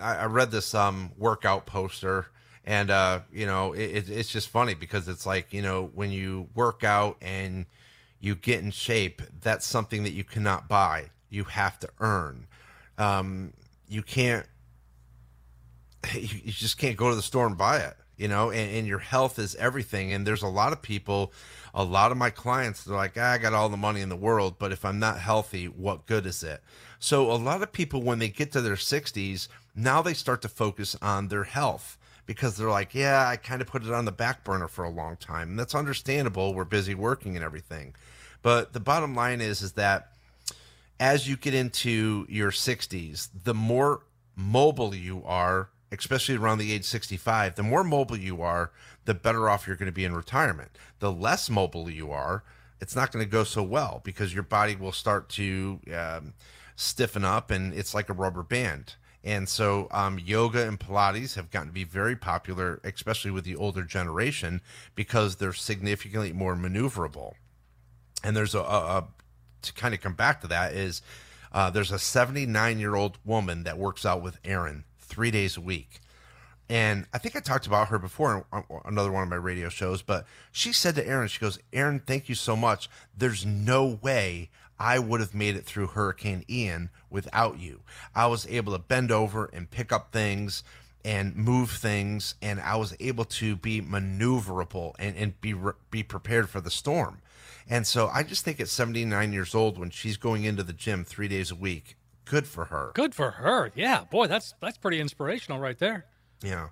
[0.00, 2.26] I, I read this um, workout poster,
[2.64, 6.10] and uh, you know, it, it, it's just funny because it's like you know when
[6.10, 7.66] you work out and
[8.20, 11.10] you get in shape, that's something that you cannot buy.
[11.28, 12.46] You have to earn.
[12.96, 13.52] Um,
[13.88, 14.46] you can't.
[16.12, 17.96] You, you just can't go to the store and buy it.
[18.16, 20.12] You know, and, and your health is everything.
[20.12, 21.32] And there's a lot of people,
[21.74, 24.16] a lot of my clients, they're like, ah, I got all the money in the
[24.16, 26.62] world, but if I'm not healthy, what good is it?
[26.98, 30.48] So a lot of people, when they get to their 60s, now they start to
[30.48, 34.12] focus on their health because they're like, yeah, I kind of put it on the
[34.12, 35.50] back burner for a long time.
[35.50, 36.54] And that's understandable.
[36.54, 37.94] We're busy working and everything.
[38.42, 40.12] But the bottom line is, is that
[41.00, 44.02] as you get into your 60s, the more
[44.36, 48.70] mobile you are, especially around the age 65, the more mobile you are,
[49.04, 50.70] the better off you're going to be in retirement.
[50.98, 52.44] The less mobile you are,
[52.80, 56.34] it's not going to go so well because your body will start to um,
[56.76, 58.94] stiffen up and it's like a rubber band.
[59.22, 63.56] And so, um, yoga and Pilates have gotten to be very popular, especially with the
[63.56, 64.60] older generation,
[64.94, 67.32] because they're significantly more maneuverable.
[68.22, 69.08] And there's a, a,
[69.62, 71.00] to kind of come back to that is
[71.52, 75.60] uh, there's a 79 year old woman that works out with Aaron three days a
[75.60, 76.00] week.
[76.68, 80.00] And I think I talked about her before on another one of my radio shows,
[80.00, 82.88] but she said to Aaron, she goes, Aaron, thank you so much.
[83.16, 87.80] There's no way I would have made it through Hurricane Ian without you.
[88.14, 90.64] I was able to bend over and pick up things
[91.04, 95.54] and move things, and I was able to be maneuverable and, and be
[95.90, 97.20] be prepared for the storm.
[97.68, 101.04] And so I just think at 79 years old, when she's going into the gym
[101.04, 102.92] three days a week, good for her.
[102.94, 103.72] Good for her.
[103.74, 106.06] Yeah, boy, that's that's pretty inspirational right there.
[106.42, 106.68] Yeah.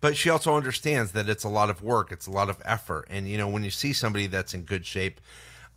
[0.00, 3.06] But she also understands that it's a lot of work, it's a lot of effort.
[3.08, 5.20] And, you know, when you see somebody that's in good shape,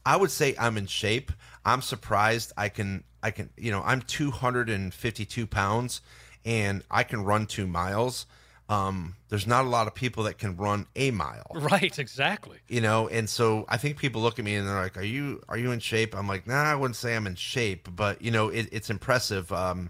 [0.05, 1.31] I would say I'm in shape.
[1.65, 6.01] I'm surprised I can, I can, you know, I'm 252 pounds
[6.45, 8.25] and I can run two miles.
[8.69, 11.51] Um, there's not a lot of people that can run a mile.
[11.55, 12.59] Right, exactly.
[12.67, 15.41] You know, and so I think people look at me and they're like, "Are you
[15.49, 18.31] are you in shape?" I'm like, "Nah, I wouldn't say I'm in shape, but you
[18.31, 19.89] know, it, it's impressive." Um,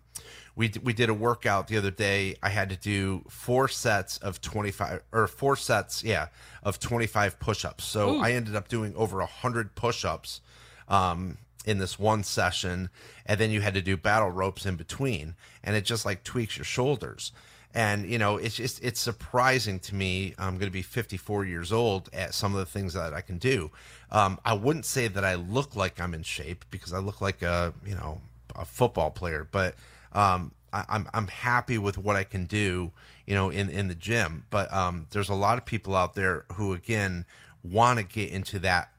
[0.56, 2.36] we we did a workout the other day.
[2.42, 6.28] I had to do four sets of 25 or four sets, yeah,
[6.64, 7.84] of 25 push-ups.
[7.84, 8.22] So Ooh.
[8.22, 10.42] I ended up doing over 100 push-ups
[10.90, 12.90] um in this one session
[13.26, 16.58] and then you had to do battle ropes in between and it just like tweaks
[16.58, 17.34] your shoulders.
[17.78, 20.34] And you know, it's just it's surprising to me.
[20.40, 23.38] I'm going to be 54 years old at some of the things that I can
[23.38, 23.70] do.
[24.12, 27.44] Um, I wouldn't say that I look like I'm in shape because I look like
[27.44, 28.20] a you know
[28.56, 29.76] a football player, but
[30.14, 32.94] um, I, I'm I'm happy with what I can do,
[33.28, 34.46] you know, in in the gym.
[34.50, 37.26] But um, there's a lot of people out there who again
[37.64, 38.90] want to get into that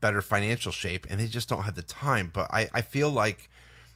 [0.00, 2.32] better financial shape and they just don't have the time.
[2.34, 3.48] But I, I feel like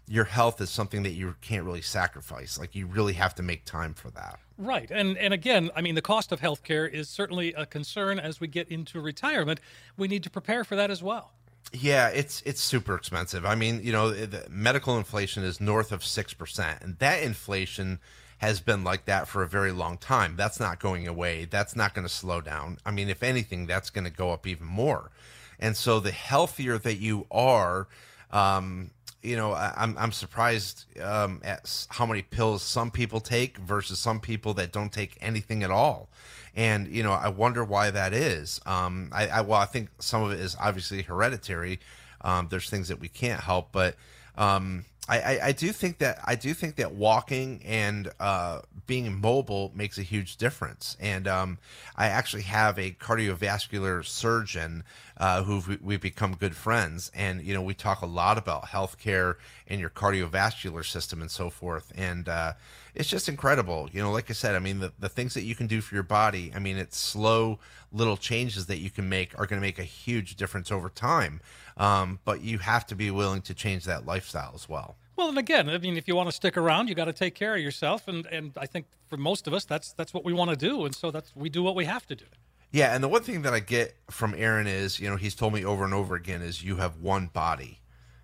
[0.07, 2.59] your health is something that you can't really sacrifice.
[2.59, 4.39] Like you really have to make time for that.
[4.59, 4.91] Right.
[4.91, 8.47] And and again, I mean the cost of healthcare is certainly a concern as we
[8.47, 9.61] get into retirement.
[9.97, 11.33] We need to prepare for that as well.
[11.73, 13.45] Yeah, it's it's super expensive.
[13.45, 17.99] I mean, you know, the medical inflation is north of 6%, and that inflation
[18.39, 20.37] has been like that for a very long time.
[20.37, 21.47] That's not going away.
[21.47, 22.79] That's not going to slow down.
[22.85, 25.11] I mean, if anything, that's going to go up even more.
[25.59, 27.89] And so the healthier that you are,
[28.31, 28.91] um,
[29.25, 33.99] you know, I, I'm I'm surprised um, at how many pills some people take versus
[33.99, 36.11] some people that don't take anything at all.
[36.55, 38.61] And you know, I wonder why that is.
[38.67, 41.81] Um, I, I well, I think some of it is obviously hereditary.
[42.21, 43.97] Um, there's things that we can't help, but
[44.37, 49.21] um, I, I, I do think that I do think that walking and uh, being
[49.21, 50.97] mobile makes a huge difference.
[50.99, 51.59] And um,
[51.95, 54.85] I actually have a cardiovascular surgeon
[55.19, 59.37] uh, who we've become good friends, and you know we talk a lot about healthcare
[59.69, 61.93] and your cardiovascular system and so forth.
[61.95, 62.55] And uh,
[62.95, 63.91] it's just incredible.
[63.93, 65.95] You know, like I said, I mean the the things that you can do for
[65.95, 66.51] your body.
[66.55, 67.59] I mean, it's slow
[67.93, 71.41] little changes that you can make are going to make a huge difference over time.
[71.77, 74.97] Um, but you have to be willing to change that lifestyle as well.
[75.17, 77.35] Well, and again, I mean, if you want to stick around, you got to take
[77.35, 80.33] care of yourself, and and I think for most of us, that's that's what we
[80.33, 82.25] want to do, and so that's we do what we have to do.
[82.73, 85.53] Yeah, and the one thing that I get from Aaron is, you know, he's told
[85.53, 87.81] me over and over again is you have one body.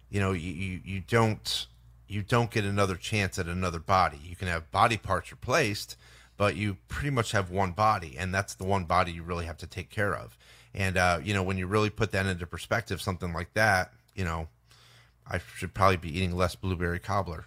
[0.09, 1.67] You know, you you, you don't
[2.09, 4.19] you don't get another chance at another body.
[4.25, 5.97] You can have body parts replaced,
[6.37, 9.59] but you pretty much have one body, and that's the one body you really have
[9.59, 10.37] to take care of.
[10.75, 14.25] And uh, you know, when you really put that into perspective, something like that, you
[14.25, 14.49] know,
[15.27, 17.47] I should probably be eating less blueberry cobbler.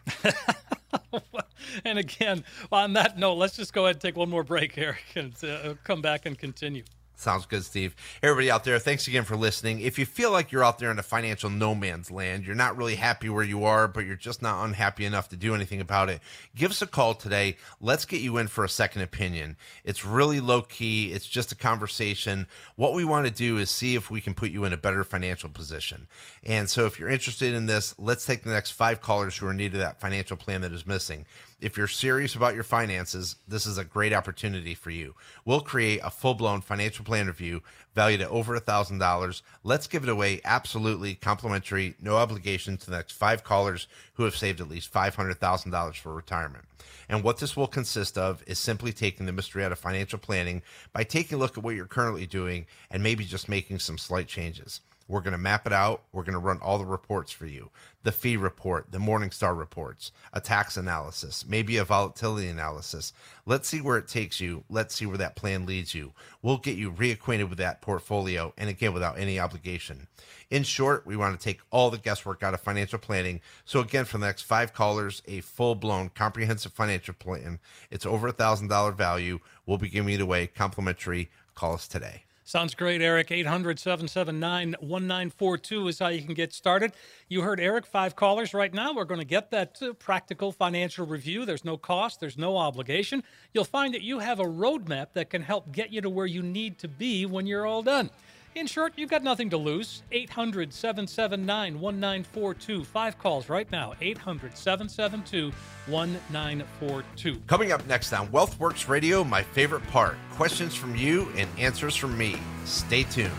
[1.85, 5.03] and again, on that note, let's just go ahead and take one more break, Eric,
[5.15, 6.83] and uh, come back and continue.
[7.15, 7.95] Sounds good, Steve.
[8.21, 9.79] Everybody out there, thanks again for listening.
[9.79, 12.75] If you feel like you're out there in a financial no man's land, you're not
[12.75, 16.09] really happy where you are, but you're just not unhappy enough to do anything about
[16.09, 16.21] it,
[16.55, 17.57] give us a call today.
[17.79, 19.57] Let's get you in for a second opinion.
[19.85, 22.47] It's really low key, it's just a conversation.
[22.75, 25.03] What we want to do is see if we can put you in a better
[25.03, 26.07] financial position.
[26.43, 29.51] And so if you're interested in this, let's take the next five callers who are
[29.51, 31.25] in need of that financial plan that is missing.
[31.61, 35.15] If you're serious about your finances, this is a great opportunity for you.
[35.45, 37.61] We'll create a full blown financial plan review
[37.95, 39.41] valued at over $1,000.
[39.63, 44.35] Let's give it away absolutely complimentary, no obligation to the next five callers who have
[44.35, 46.65] saved at least $500,000 for retirement.
[47.09, 50.61] And what this will consist of is simply taking the mystery out of financial planning
[50.93, 54.27] by taking a look at what you're currently doing and maybe just making some slight
[54.27, 54.81] changes.
[55.07, 56.03] We're going to map it out.
[56.11, 57.69] We're going to run all the reports for you
[58.03, 63.13] the fee report, the Morningstar reports, a tax analysis, maybe a volatility analysis.
[63.45, 64.65] Let's see where it takes you.
[64.69, 66.11] Let's see where that plan leads you.
[66.41, 70.07] We'll get you reacquainted with that portfolio and again, without any obligation.
[70.49, 73.39] In short, we want to take all the guesswork out of financial planning.
[73.65, 77.59] So, again, for the next five callers, a full blown comprehensive financial plan.
[77.89, 79.39] It's over a $1,000 value.
[79.65, 81.29] We'll be giving it away complimentary.
[81.55, 82.23] Call us today.
[82.45, 83.31] Sounds great, Eric.
[83.31, 86.91] 800 779 1942 is how you can get started.
[87.29, 88.93] You heard Eric, five callers right now.
[88.93, 91.45] We're going to get that uh, practical financial review.
[91.45, 93.23] There's no cost, there's no obligation.
[93.53, 96.41] You'll find that you have a roadmap that can help get you to where you
[96.41, 98.09] need to be when you're all done.
[98.55, 100.03] In short, you've got nothing to lose.
[100.11, 102.83] 800 779 1942.
[102.83, 103.93] Five calls right now.
[103.99, 105.51] 800 772
[105.87, 107.41] 1942.
[107.47, 112.17] Coming up next on WealthWorks Radio, my favorite part questions from you and answers from
[112.17, 112.37] me.
[112.65, 113.31] Stay tuned.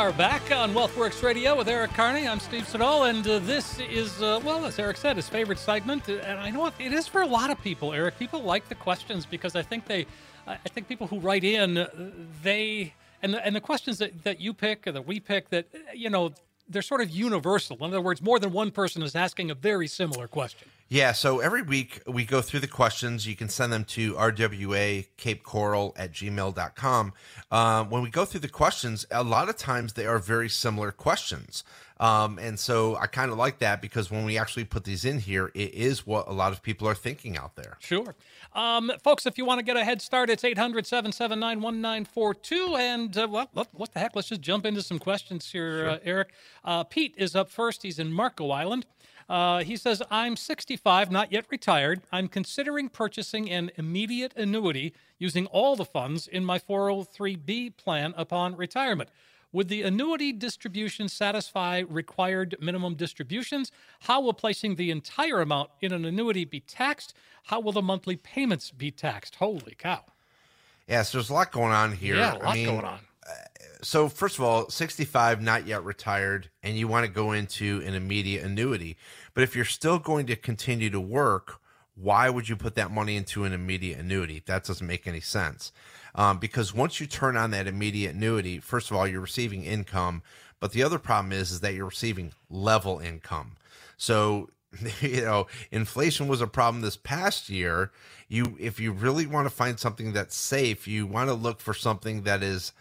[0.00, 2.26] Are back on WealthWorks Radio with Eric Carney.
[2.26, 6.08] I'm Steve Siddall, and uh, this is, uh, well, as Eric said, his favorite segment.
[6.08, 8.18] And I know it is for a lot of people, Eric.
[8.18, 10.06] People like the questions because I think they,
[10.46, 11.88] I think people who write in, uh,
[12.42, 15.66] they, and the, and the questions that, that you pick or that we pick, that,
[15.94, 16.32] you know,
[16.70, 17.76] they're sort of universal.
[17.78, 20.68] In other words, more than one person is asking a very similar question.
[20.88, 23.26] Yeah, so every week we go through the questions.
[23.26, 27.12] You can send them to rwa cape coral at gmail.com.
[27.50, 30.90] Um, when we go through the questions, a lot of times they are very similar
[30.90, 31.62] questions.
[32.00, 35.18] Um, and so I kind of like that because when we actually put these in
[35.18, 37.76] here, it is what a lot of people are thinking out there.
[37.78, 38.14] Sure.
[38.54, 42.76] Um, folks, if you want to get a head start, it's 800 779 1942.
[42.76, 44.16] And uh, what, what, what, the heck?
[44.16, 45.90] Let's just jump into some questions here, sure.
[45.90, 46.32] uh, Eric.
[46.64, 47.82] Uh, Pete is up first.
[47.82, 48.86] He's in Marco Island.
[49.28, 52.00] Uh, he says, I'm 65, not yet retired.
[52.10, 58.56] I'm considering purchasing an immediate annuity using all the funds in my 403b plan upon
[58.56, 59.10] retirement.
[59.52, 63.72] Would the annuity distribution satisfy required minimum distributions?
[64.00, 67.14] How will placing the entire amount in an annuity be taxed?
[67.44, 69.36] How will the monthly payments be taxed?
[69.36, 70.04] Holy cow.
[70.86, 72.16] Yeah, so there's a lot going on here.
[72.16, 73.00] Yeah, a lot I mean, going on.
[73.28, 73.32] Uh,
[73.82, 77.94] so first of all, 65, not yet retired, and you want to go into an
[77.94, 78.96] immediate annuity.
[79.34, 81.60] But if you're still going to continue to work,
[81.94, 84.42] why would you put that money into an immediate annuity?
[84.46, 85.72] That doesn't make any sense.
[86.14, 90.22] Um, because once you turn on that immediate annuity, first of all, you're receiving income,
[90.58, 93.56] but the other problem is is that you're receiving level income.
[93.96, 94.50] So
[95.00, 97.90] you know, inflation was a problem this past year.
[98.28, 101.74] You, if you really want to find something that's safe, you want to look for
[101.74, 102.72] something that is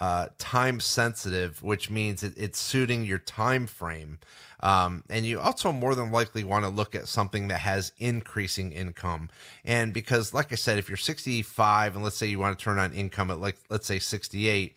[0.00, 4.18] uh, time sensitive, which means it, it's suiting your time frame.
[4.66, 8.72] Um, and you also more than likely want to look at something that has increasing
[8.72, 9.30] income.
[9.64, 12.80] And because, like I said, if you're 65 and let's say you want to turn
[12.80, 14.76] on income at like, let's say 68,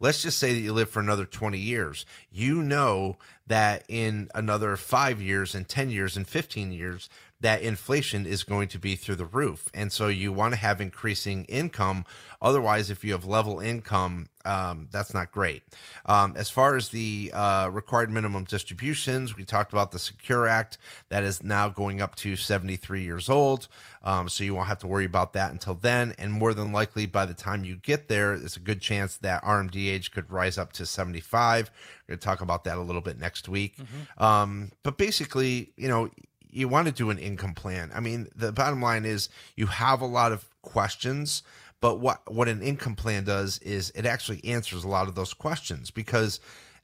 [0.00, 2.04] let's just say that you live for another 20 years.
[2.30, 3.16] You know
[3.46, 7.08] that in another five years and 10 years and 15 years,
[7.42, 9.68] that inflation is going to be through the roof.
[9.74, 12.04] And so you want to have increasing income.
[12.40, 15.62] Otherwise, if you have level income, um, that's not great.
[16.06, 20.78] Um, as far as the uh, required minimum distributions, we talked about the Secure Act
[21.08, 23.68] that is now going up to 73 years old.
[24.02, 26.14] Um, so you won't have to worry about that until then.
[26.18, 29.42] And more than likely, by the time you get there, it's a good chance that
[29.44, 31.70] RMD age could rise up to 75.
[32.08, 33.76] We're going to talk about that a little bit next week.
[34.18, 36.10] Um, but basically, you know,
[36.52, 37.90] you want to do an income plan.
[37.94, 41.42] I mean, the bottom line is you have a lot of questions,
[41.80, 45.34] but what what an income plan does is it actually answers a lot of those
[45.34, 46.38] questions because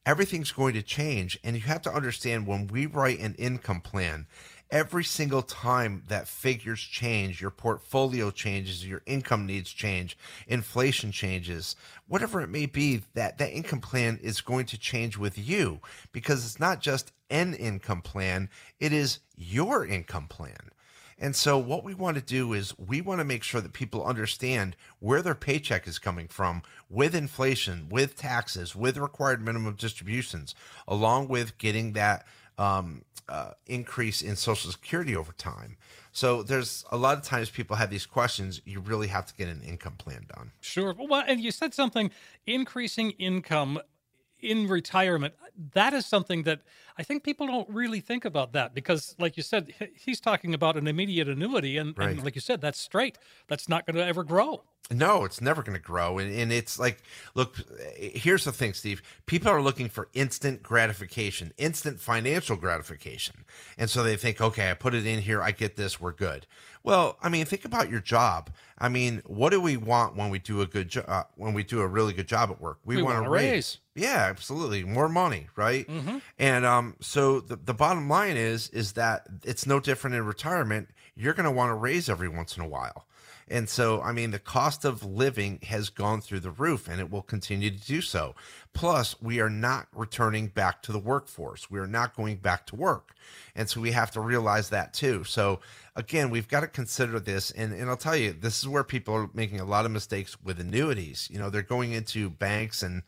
[0.07, 4.27] everything's going to change and you have to understand when we write an income plan
[4.71, 10.17] every single time that figures change, your portfolio changes, your income needs change,
[10.47, 15.39] inflation changes, whatever it may be, that that income plan is going to change with
[15.39, 15.81] you
[16.13, 18.49] because it's not just an income plan,
[18.81, 20.71] it is your income plan.
[21.21, 24.05] And so, what we want to do is we want to make sure that people
[24.05, 30.55] understand where their paycheck is coming from with inflation, with taxes, with required minimum distributions,
[30.87, 32.25] along with getting that
[32.59, 35.77] um, uh, increase in Social Security over time.
[36.13, 38.61] So, there's a lot of times people have these questions.
[38.65, 40.53] You really have to get an income plan done.
[40.61, 40.95] Sure.
[40.99, 42.11] Well, and you said something
[42.47, 43.81] increasing income
[44.41, 45.35] in retirement.
[45.75, 46.61] That is something that
[46.97, 50.77] I think people don't really think about that because, like you said, he's talking about
[50.77, 51.77] an immediate annuity.
[51.77, 53.19] And, and like you said, that's straight.
[53.49, 54.63] That's not going to ever grow.
[54.91, 56.19] No, it's never going to grow.
[56.19, 57.03] And, and it's like,
[57.35, 57.57] look,
[57.97, 59.03] here's the thing, Steve.
[59.27, 63.45] People are looking for instant gratification, instant financial gratification.
[63.77, 66.47] And so they think, okay, I put it in here, I get this, we're good.
[66.85, 68.51] Well, I mean, think about your job.
[68.79, 71.05] I mean, what do we want when we do a good job?
[71.07, 73.51] Uh, when we do a really good job at work, we, We want a raise.
[73.51, 73.79] raise.
[73.95, 75.89] Yeah, absolutely, more money, right?
[76.39, 80.89] And um, so the the bottom line is is that it's no different in retirement.
[81.17, 83.07] You're going to want to raise every once in a while.
[83.51, 87.11] And so, I mean, the cost of living has gone through the roof and it
[87.11, 88.35] will continue to do so.
[88.75, 91.71] Plus, we are not returning back to the workforce.
[91.71, 93.15] We are not going back to work.
[93.55, 95.25] And so we have to realize that too.
[95.25, 95.61] So,
[95.97, 97.51] again, we've got to consider this.
[97.51, 100.37] And, and I'll tell you, this is where people are making a lot of mistakes
[100.43, 101.29] with annuities.
[101.33, 103.03] You know, they're going into banks and,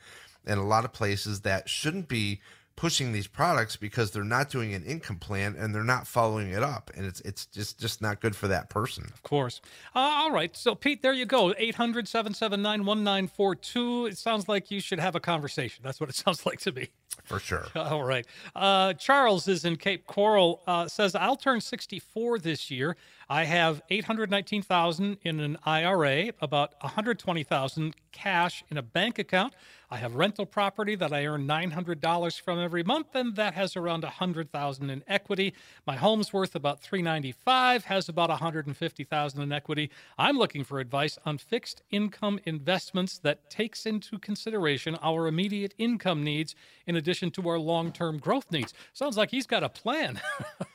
[0.47, 2.41] and a lot of places that shouldn't be
[2.77, 6.63] pushing these products because they're not doing an income plan and they're not following it
[6.63, 9.61] up and it's it's just just not good for that person Of course.
[9.95, 10.57] Uh, all right.
[10.57, 11.53] So, Pete, there you go.
[11.59, 14.07] 800 779 1942.
[14.07, 15.83] It sounds like you should have a conversation.
[15.85, 16.89] That's what it sounds like to me.
[17.25, 18.27] for sure All right.
[18.57, 20.63] Uh, Charles is in Cape Coral.
[20.67, 22.97] Uh, says I'll turn 64 this year.
[23.33, 29.55] I have 819,000 in an IRA, about 120,000 cash in a bank account.
[29.89, 34.03] I have rental property that I earn $900 from every month, and that has around
[34.03, 35.55] 100,000 in equity.
[35.87, 39.91] My home's worth about 395, has about 150,000 in equity.
[40.19, 46.25] I'm looking for advice on fixed income investments that takes into consideration our immediate income
[46.25, 48.75] needs in addition to our long-term growth needs.
[48.93, 50.21] Sounds like he's got a plan.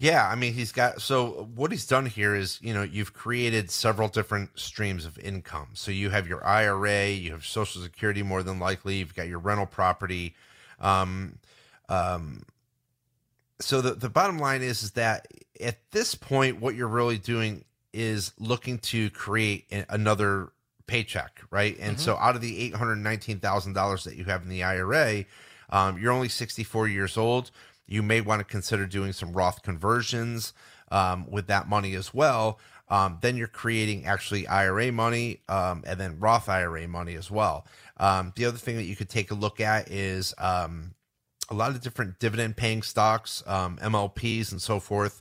[0.00, 3.70] yeah i mean he's got so what he's done here is you know you've created
[3.70, 5.68] several different streams of income.
[5.74, 8.96] So you have your ira you have social security more than likely.
[8.96, 10.34] You've got your rental property.
[10.80, 11.38] Um
[11.88, 12.42] um
[13.60, 15.28] so the, the bottom line is is that
[15.60, 20.48] at this point what you're really doing is looking to create another
[20.86, 21.76] paycheck right?
[21.78, 25.24] And so out of the $819000 that you have in the ira
[25.72, 27.50] um, you're only 64 years old
[27.90, 30.54] you may want to consider doing some roth conversions
[30.90, 32.58] um, with that money as well
[32.90, 37.66] um, then you're creating actually IRA money um, and then Roth IRA money as well.
[37.98, 40.94] Um, the other thing that you could take a look at is um,
[41.48, 45.20] a lot of different dividend paying stocks, um, MLPs, and so forth.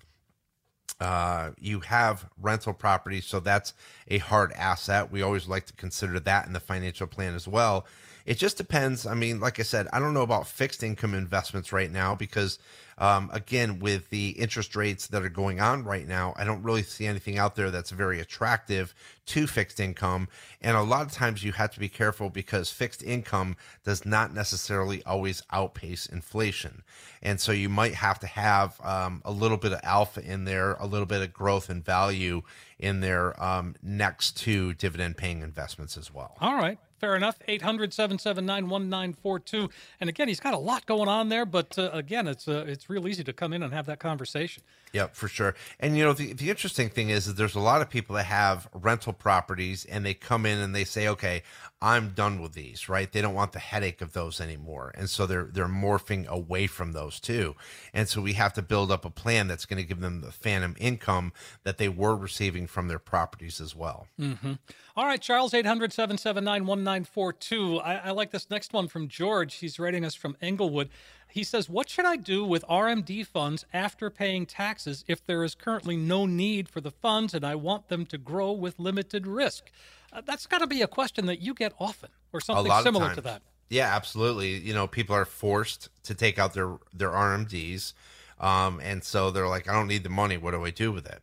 [1.00, 3.74] Uh, you have rental property, so that's
[4.08, 5.12] a hard asset.
[5.12, 7.86] We always like to consider that in the financial plan as well.
[8.30, 9.08] It just depends.
[9.08, 12.60] I mean, like I said, I don't know about fixed income investments right now because
[13.00, 16.84] um, again, with the interest rates that are going on right now, I don't really
[16.84, 18.94] see anything out there that's very attractive
[19.26, 20.28] to fixed income.
[20.62, 24.32] And a lot of times you have to be careful because fixed income does not
[24.32, 26.84] necessarily always outpace inflation.
[27.24, 30.74] And so you might have to have um, a little bit of alpha in there,
[30.74, 32.44] a little bit of growth and value
[32.78, 36.38] in there um, next to dividend paying investments as well.
[36.40, 36.78] All right.
[37.00, 37.38] Fair enough.
[37.48, 39.70] 800 779 1942.
[40.00, 42.90] And again, he's got a lot going on there, but uh, again, it's uh, it's
[42.90, 44.64] real easy to come in and have that conversation.
[44.92, 45.56] Yep, for sure.
[45.80, 48.26] And you know, the, the interesting thing is that there's a lot of people that
[48.26, 51.44] have rental properties and they come in and they say, okay,
[51.82, 53.10] I'm done with these, right?
[53.10, 54.92] They don't want the headache of those anymore.
[54.96, 57.56] And so they're they're morphing away from those too.
[57.94, 60.32] And so we have to build up a plan that's going to give them the
[60.32, 61.34] phantom income
[61.64, 64.08] that they were receiving from their properties as well.
[64.20, 64.54] Mm-hmm.
[65.00, 67.78] All right, Charles, 800 779 1942.
[67.80, 69.56] I like this next one from George.
[69.56, 70.90] He's writing us from Englewood.
[71.30, 75.56] He says, What should I do with RMD funds after paying taxes if there is
[75.56, 79.72] currently no need for the funds and I want them to grow with limited risk?
[80.12, 83.22] Uh, that's got to be a question that you get often or something similar to
[83.22, 83.42] that.
[83.70, 84.58] Yeah, absolutely.
[84.58, 87.94] You know, people are forced to take out their, their RMDs.
[88.38, 90.36] Um, and so they're like, I don't need the money.
[90.36, 91.22] What do I do with it?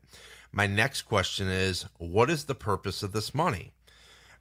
[0.53, 3.73] My next question is, what is the purpose of this money?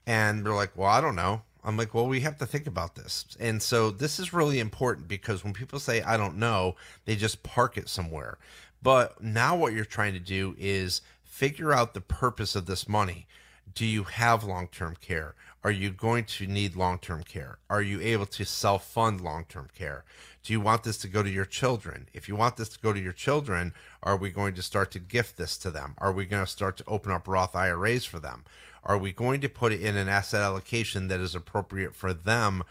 [0.07, 1.41] And they're like, well, I don't know.
[1.63, 3.25] I'm like, well, we have to think about this.
[3.39, 6.75] And so this is really important because when people say, I don't know,
[7.05, 8.37] they just park it somewhere.
[8.83, 13.25] But now what you're trying to do is figure out the purpose of this money.
[13.73, 15.33] Do you have long term care?
[15.65, 17.57] Are you going to need long term care?
[17.71, 20.03] Are you able to self fund long term care?
[20.43, 22.07] Do you want this to go to your children?
[22.13, 24.99] If you want this to go to your children, are we going to start to
[24.99, 25.95] gift this to them?
[25.97, 28.45] Are we going to start to open up Roth IRAs for them?
[28.83, 32.61] Are we going to put it in an asset allocation that is appropriate for them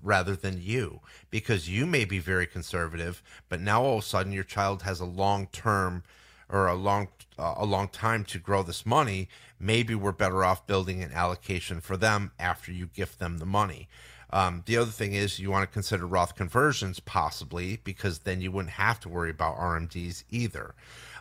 [0.00, 1.00] rather than you?
[1.30, 5.00] Because you may be very conservative, but now all of a sudden your child has
[5.00, 6.04] a long term
[6.48, 9.28] or a long uh, a long time to grow this money.
[9.60, 13.88] Maybe we're better off building an allocation for them after you gift them the money.
[14.30, 18.52] Um, the other thing is you want to consider Roth conversions possibly because then you
[18.52, 20.74] wouldn't have to worry about RMDs either.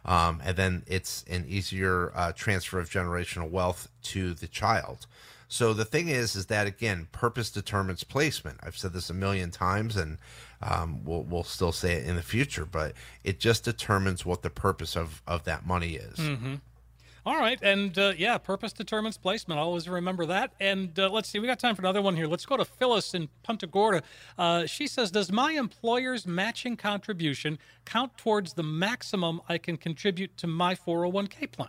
[0.06, 5.06] Um, and then it's an easier uh, transfer of generational wealth to the child.
[5.50, 8.60] So the thing is, is that again, purpose determines placement.
[8.62, 10.18] I've said this a million times, and
[10.62, 12.66] um, we'll we'll still say it in the future.
[12.66, 12.94] But
[13.24, 16.18] it just determines what the purpose of of that money is.
[16.18, 16.56] Mm-hmm.
[17.28, 19.60] All right, and uh, yeah, purpose determines placement.
[19.60, 20.54] Always remember that.
[20.62, 22.26] And uh, let's see, we got time for another one here.
[22.26, 24.02] Let's go to Phyllis in Punta Gorda.
[24.38, 30.38] Uh, she says, "Does my employer's matching contribution count towards the maximum I can contribute
[30.38, 31.68] to my 401k plan?"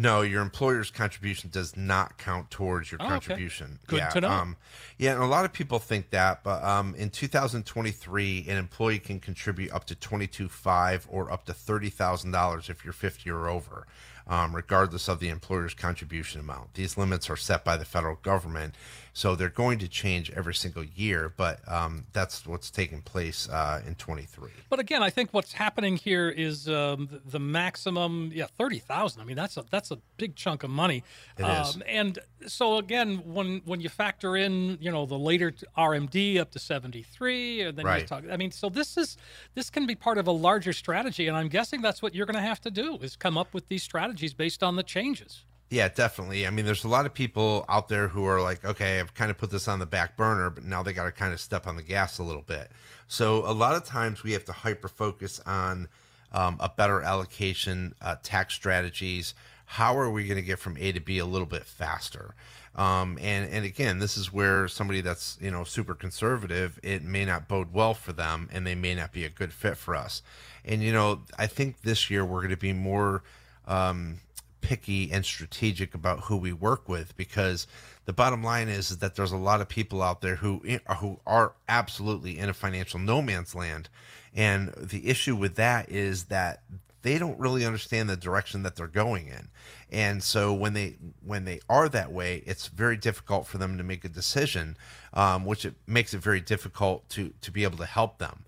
[0.00, 3.78] No, your employer's contribution does not count towards your oh, contribution.
[3.84, 3.86] Okay.
[3.86, 4.28] Good yeah, to know.
[4.30, 4.56] Um,
[4.96, 9.20] yeah, and a lot of people think that, but um, in 2023, an employee can
[9.20, 13.86] contribute up to 22.5 or up to $30,000 if you're 50 or over
[14.30, 16.74] um, regardless of the employer's contribution amount.
[16.74, 18.76] These limits are set by the federal government,
[19.12, 23.82] so they're going to change every single year, but um, that's what's taking place uh,
[23.86, 24.50] in 23.
[24.68, 29.20] But again, I think what's happening here is um, the, the, maximum, yeah, 30,000.
[29.20, 31.02] I mean, that's a that's a big chunk of money.
[31.38, 31.76] It is.
[31.76, 36.50] Um, and so again, when when you factor in, you know, the later RMD up
[36.52, 38.02] to 73, and then right.
[38.02, 39.16] you talk, I mean, so this is
[39.54, 42.36] this can be part of a larger strategy, and I'm guessing that's what you're going
[42.36, 45.44] to have to do is come up with these strategies based on the changes.
[45.70, 46.48] Yeah, definitely.
[46.48, 49.30] I mean, there's a lot of people out there who are like, okay, I've kind
[49.30, 51.68] of put this on the back burner, but now they got to kind of step
[51.68, 52.72] on the gas a little bit.
[53.06, 55.88] So a lot of times we have to hyper focus on
[56.32, 59.32] um, a better allocation, uh, tax strategies.
[59.64, 62.34] How are we going to get from A to B a little bit faster?
[62.74, 67.24] Um, and and again, this is where somebody that's you know super conservative, it may
[67.24, 70.22] not bode well for them, and they may not be a good fit for us.
[70.64, 73.22] And you know, I think this year we're going to be more.
[73.66, 74.20] Um,
[74.60, 77.66] picky and strategic about who we work with because
[78.04, 80.62] the bottom line is, is that there's a lot of people out there who
[80.98, 83.88] who are absolutely in a financial no man's land.
[84.34, 86.62] And the issue with that is that
[87.02, 89.48] they don't really understand the direction that they're going in.
[89.90, 93.84] And so when they when they are that way it's very difficult for them to
[93.84, 94.76] make a decision
[95.14, 98.44] um, which it makes it very difficult to to be able to help them.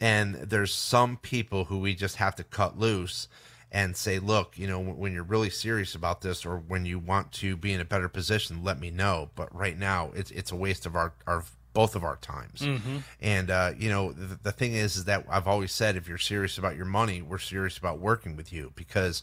[0.00, 3.28] And there's some people who we just have to cut loose
[3.72, 7.32] and say, look, you know, when you're really serious about this or when you want
[7.32, 9.30] to be in a better position, let me know.
[9.34, 11.42] But right now, it's it's a waste of our our
[11.72, 12.60] both of our times.
[12.60, 12.98] Mm-hmm.
[13.22, 16.18] And uh, you know, the, the thing is, is that I've always said, if you're
[16.18, 19.22] serious about your money, we're serious about working with you because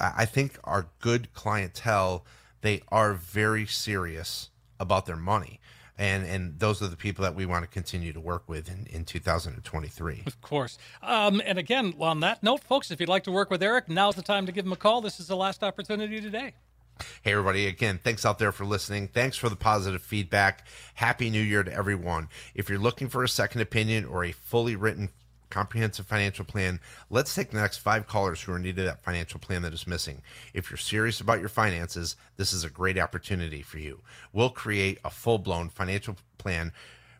[0.00, 2.24] I I think our good clientele
[2.62, 5.60] they are very serious about their money.
[5.98, 8.86] And, and those are the people that we want to continue to work with in,
[8.90, 10.24] in 2023.
[10.26, 10.78] Of course.
[11.02, 14.14] Um, and again, on that note, folks, if you'd like to work with Eric, now's
[14.14, 15.00] the time to give him a call.
[15.00, 16.52] This is the last opportunity today.
[17.22, 17.66] Hey, everybody.
[17.66, 19.08] Again, thanks out there for listening.
[19.08, 20.66] Thanks for the positive feedback.
[20.94, 22.28] Happy New Year to everyone.
[22.54, 25.10] If you're looking for a second opinion or a fully written
[25.50, 26.80] comprehensive financial plan,
[27.10, 30.22] let's take the next five callers who are needed that financial plan that is missing.
[30.54, 34.00] If you're serious about your finances, this is a great opportunity for you.
[34.32, 36.72] We'll create a full blown financial plan.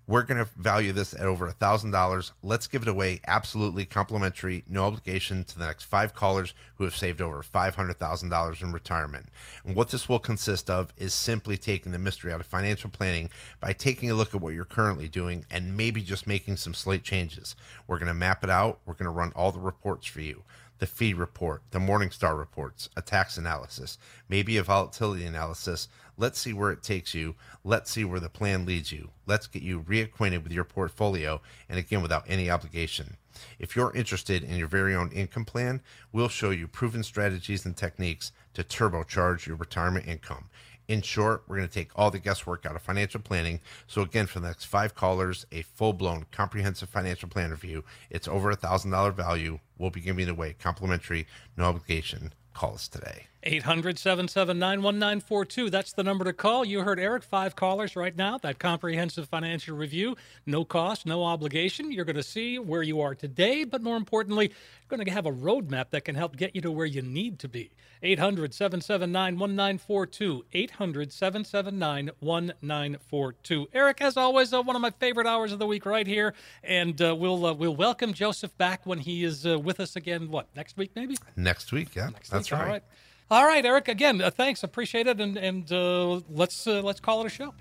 [0.09, 2.33] We're going to value this at over a thousand dollars.
[2.41, 6.95] Let's give it away absolutely complimentary, no obligation to the next five callers who have
[6.95, 9.27] saved over five hundred thousand dollars in retirement.
[9.65, 13.31] And what this will consist of is simply taking the mystery out of financial planning
[13.59, 17.03] by taking a look at what you're currently doing and maybe just making some slight
[17.03, 17.57] changes.
[17.89, 18.79] We're going to map it out.
[18.87, 20.45] We're going to run all the reports for you
[20.79, 23.99] the fee report, the Morningstar reports, a tax analysis,
[24.29, 25.89] maybe a volatility analysis.
[26.19, 27.35] Let's see where it takes you.
[27.65, 29.11] Let's see where the plan leads you.
[29.27, 33.17] Let's get you reacquainted with your portfolio, and again, without any obligation.
[33.59, 37.77] If you're interested in your very own income plan, we'll show you proven strategies and
[37.77, 40.47] techniques to turbocharge your retirement income.
[40.89, 43.61] In short, we're going to take all the guesswork out of financial planning.
[43.87, 47.85] So again, for the next five callers, a full-blown comprehensive financial plan review.
[48.09, 49.59] It's over a thousand dollar value.
[49.79, 51.27] We'll be giving it away complimentary,
[51.57, 52.33] no obligation.
[52.55, 53.27] Call us today.
[53.47, 55.71] 800 779 1942.
[55.71, 56.65] That's the number to call.
[56.65, 58.39] You heard Eric, five callers right now.
[58.39, 60.17] That comprehensive financial review,
[60.47, 61.93] no cost, no obligation.
[61.93, 65.27] You're going to see where you are today, but more importantly, you're going to have
[65.27, 67.71] a roadmap that can help get you to where you need to be.
[68.03, 70.45] 800 779 1942.
[70.53, 73.69] 800 779 1942.
[73.73, 76.35] Eric, as always, uh, one of my favorite hours of the week right here.
[76.65, 80.31] And uh, we'll, uh, we'll welcome Joseph back when he is uh, with us again,
[80.31, 81.17] what, next week maybe?
[81.37, 82.83] Next week, yeah, that's All right.
[83.31, 83.89] All right, Eric.
[83.89, 84.63] Again, uh, thanks.
[84.63, 87.55] Appreciate it, and and uh, let's uh, let's call it a show.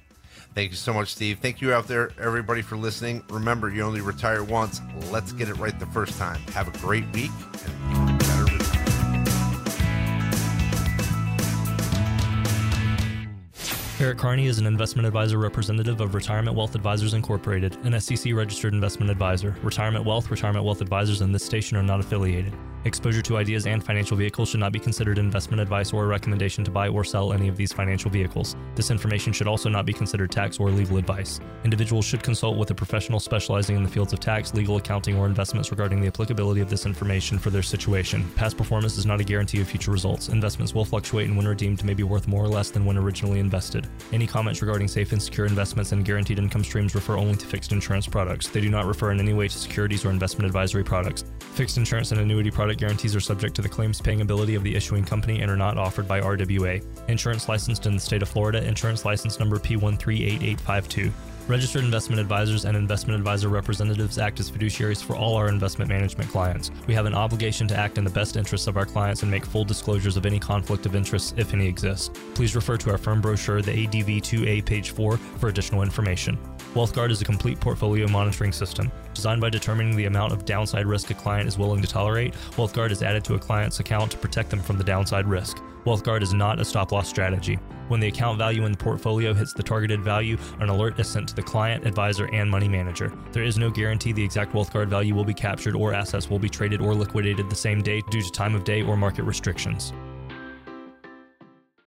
[0.54, 1.40] Thank you so much, Steve.
[1.40, 3.24] Thank you out there, everybody, for listening.
[3.30, 4.80] Remember, you only retire once.
[5.12, 6.40] Let's get it right the first time.
[6.54, 7.32] Have a great week
[13.98, 18.74] Eric Carney is an investment advisor representative of Retirement Wealth Advisors Incorporated, an SEC registered
[18.74, 19.56] investment advisor.
[19.64, 22.54] Retirement Wealth, Retirement Wealth Advisors, and this station are not affiliated.
[22.86, 26.64] Exposure to ideas and financial vehicles should not be considered investment advice or a recommendation
[26.64, 28.56] to buy or sell any of these financial vehicles.
[28.76, 31.40] This information should also not be considered tax or legal advice.
[31.64, 35.26] Individuals should consult with a professional specializing in the fields of tax, legal, accounting, or
[35.26, 38.30] investments regarding the applicability of this information for their situation.
[38.36, 40.30] Past performance is not a guarantee of future results.
[40.30, 43.40] Investments will fluctuate and when redeemed may be worth more or less than when originally
[43.40, 43.85] invested.
[44.12, 47.72] Any comments regarding safe and secure investments and guaranteed income streams refer only to fixed
[47.72, 48.48] insurance products.
[48.48, 51.24] They do not refer in any way to securities or investment advisory products.
[51.40, 54.76] Fixed insurance and annuity product guarantees are subject to the claims paying ability of the
[54.76, 56.84] issuing company and are not offered by RWA.
[57.08, 61.12] Insurance licensed in the state of Florida, insurance license number P138852.
[61.48, 66.28] Registered investment advisors and investment advisor representatives act as fiduciaries for all our investment management
[66.32, 66.72] clients.
[66.88, 69.46] We have an obligation to act in the best interests of our clients and make
[69.46, 72.10] full disclosures of any conflict of interest, if any exists.
[72.34, 76.36] Please refer to our firm brochure, the ADV 2A, page 4, for additional information.
[76.74, 78.92] WealthGuard is a complete portfolio monitoring system.
[79.14, 82.90] Designed by determining the amount of downside risk a client is willing to tolerate, WealthGuard
[82.90, 85.58] is added to a client's account to protect them from the downside risk.
[85.86, 87.60] WealthGuard is not a stop loss strategy.
[87.88, 91.30] When the account value in the portfolio hits the targeted value, an alert is sent
[91.30, 93.14] to the client, advisor, and money manager.
[93.32, 96.50] There is no guarantee the exact WealthGuard value will be captured or assets will be
[96.50, 99.94] traded or liquidated the same day due to time of day or market restrictions.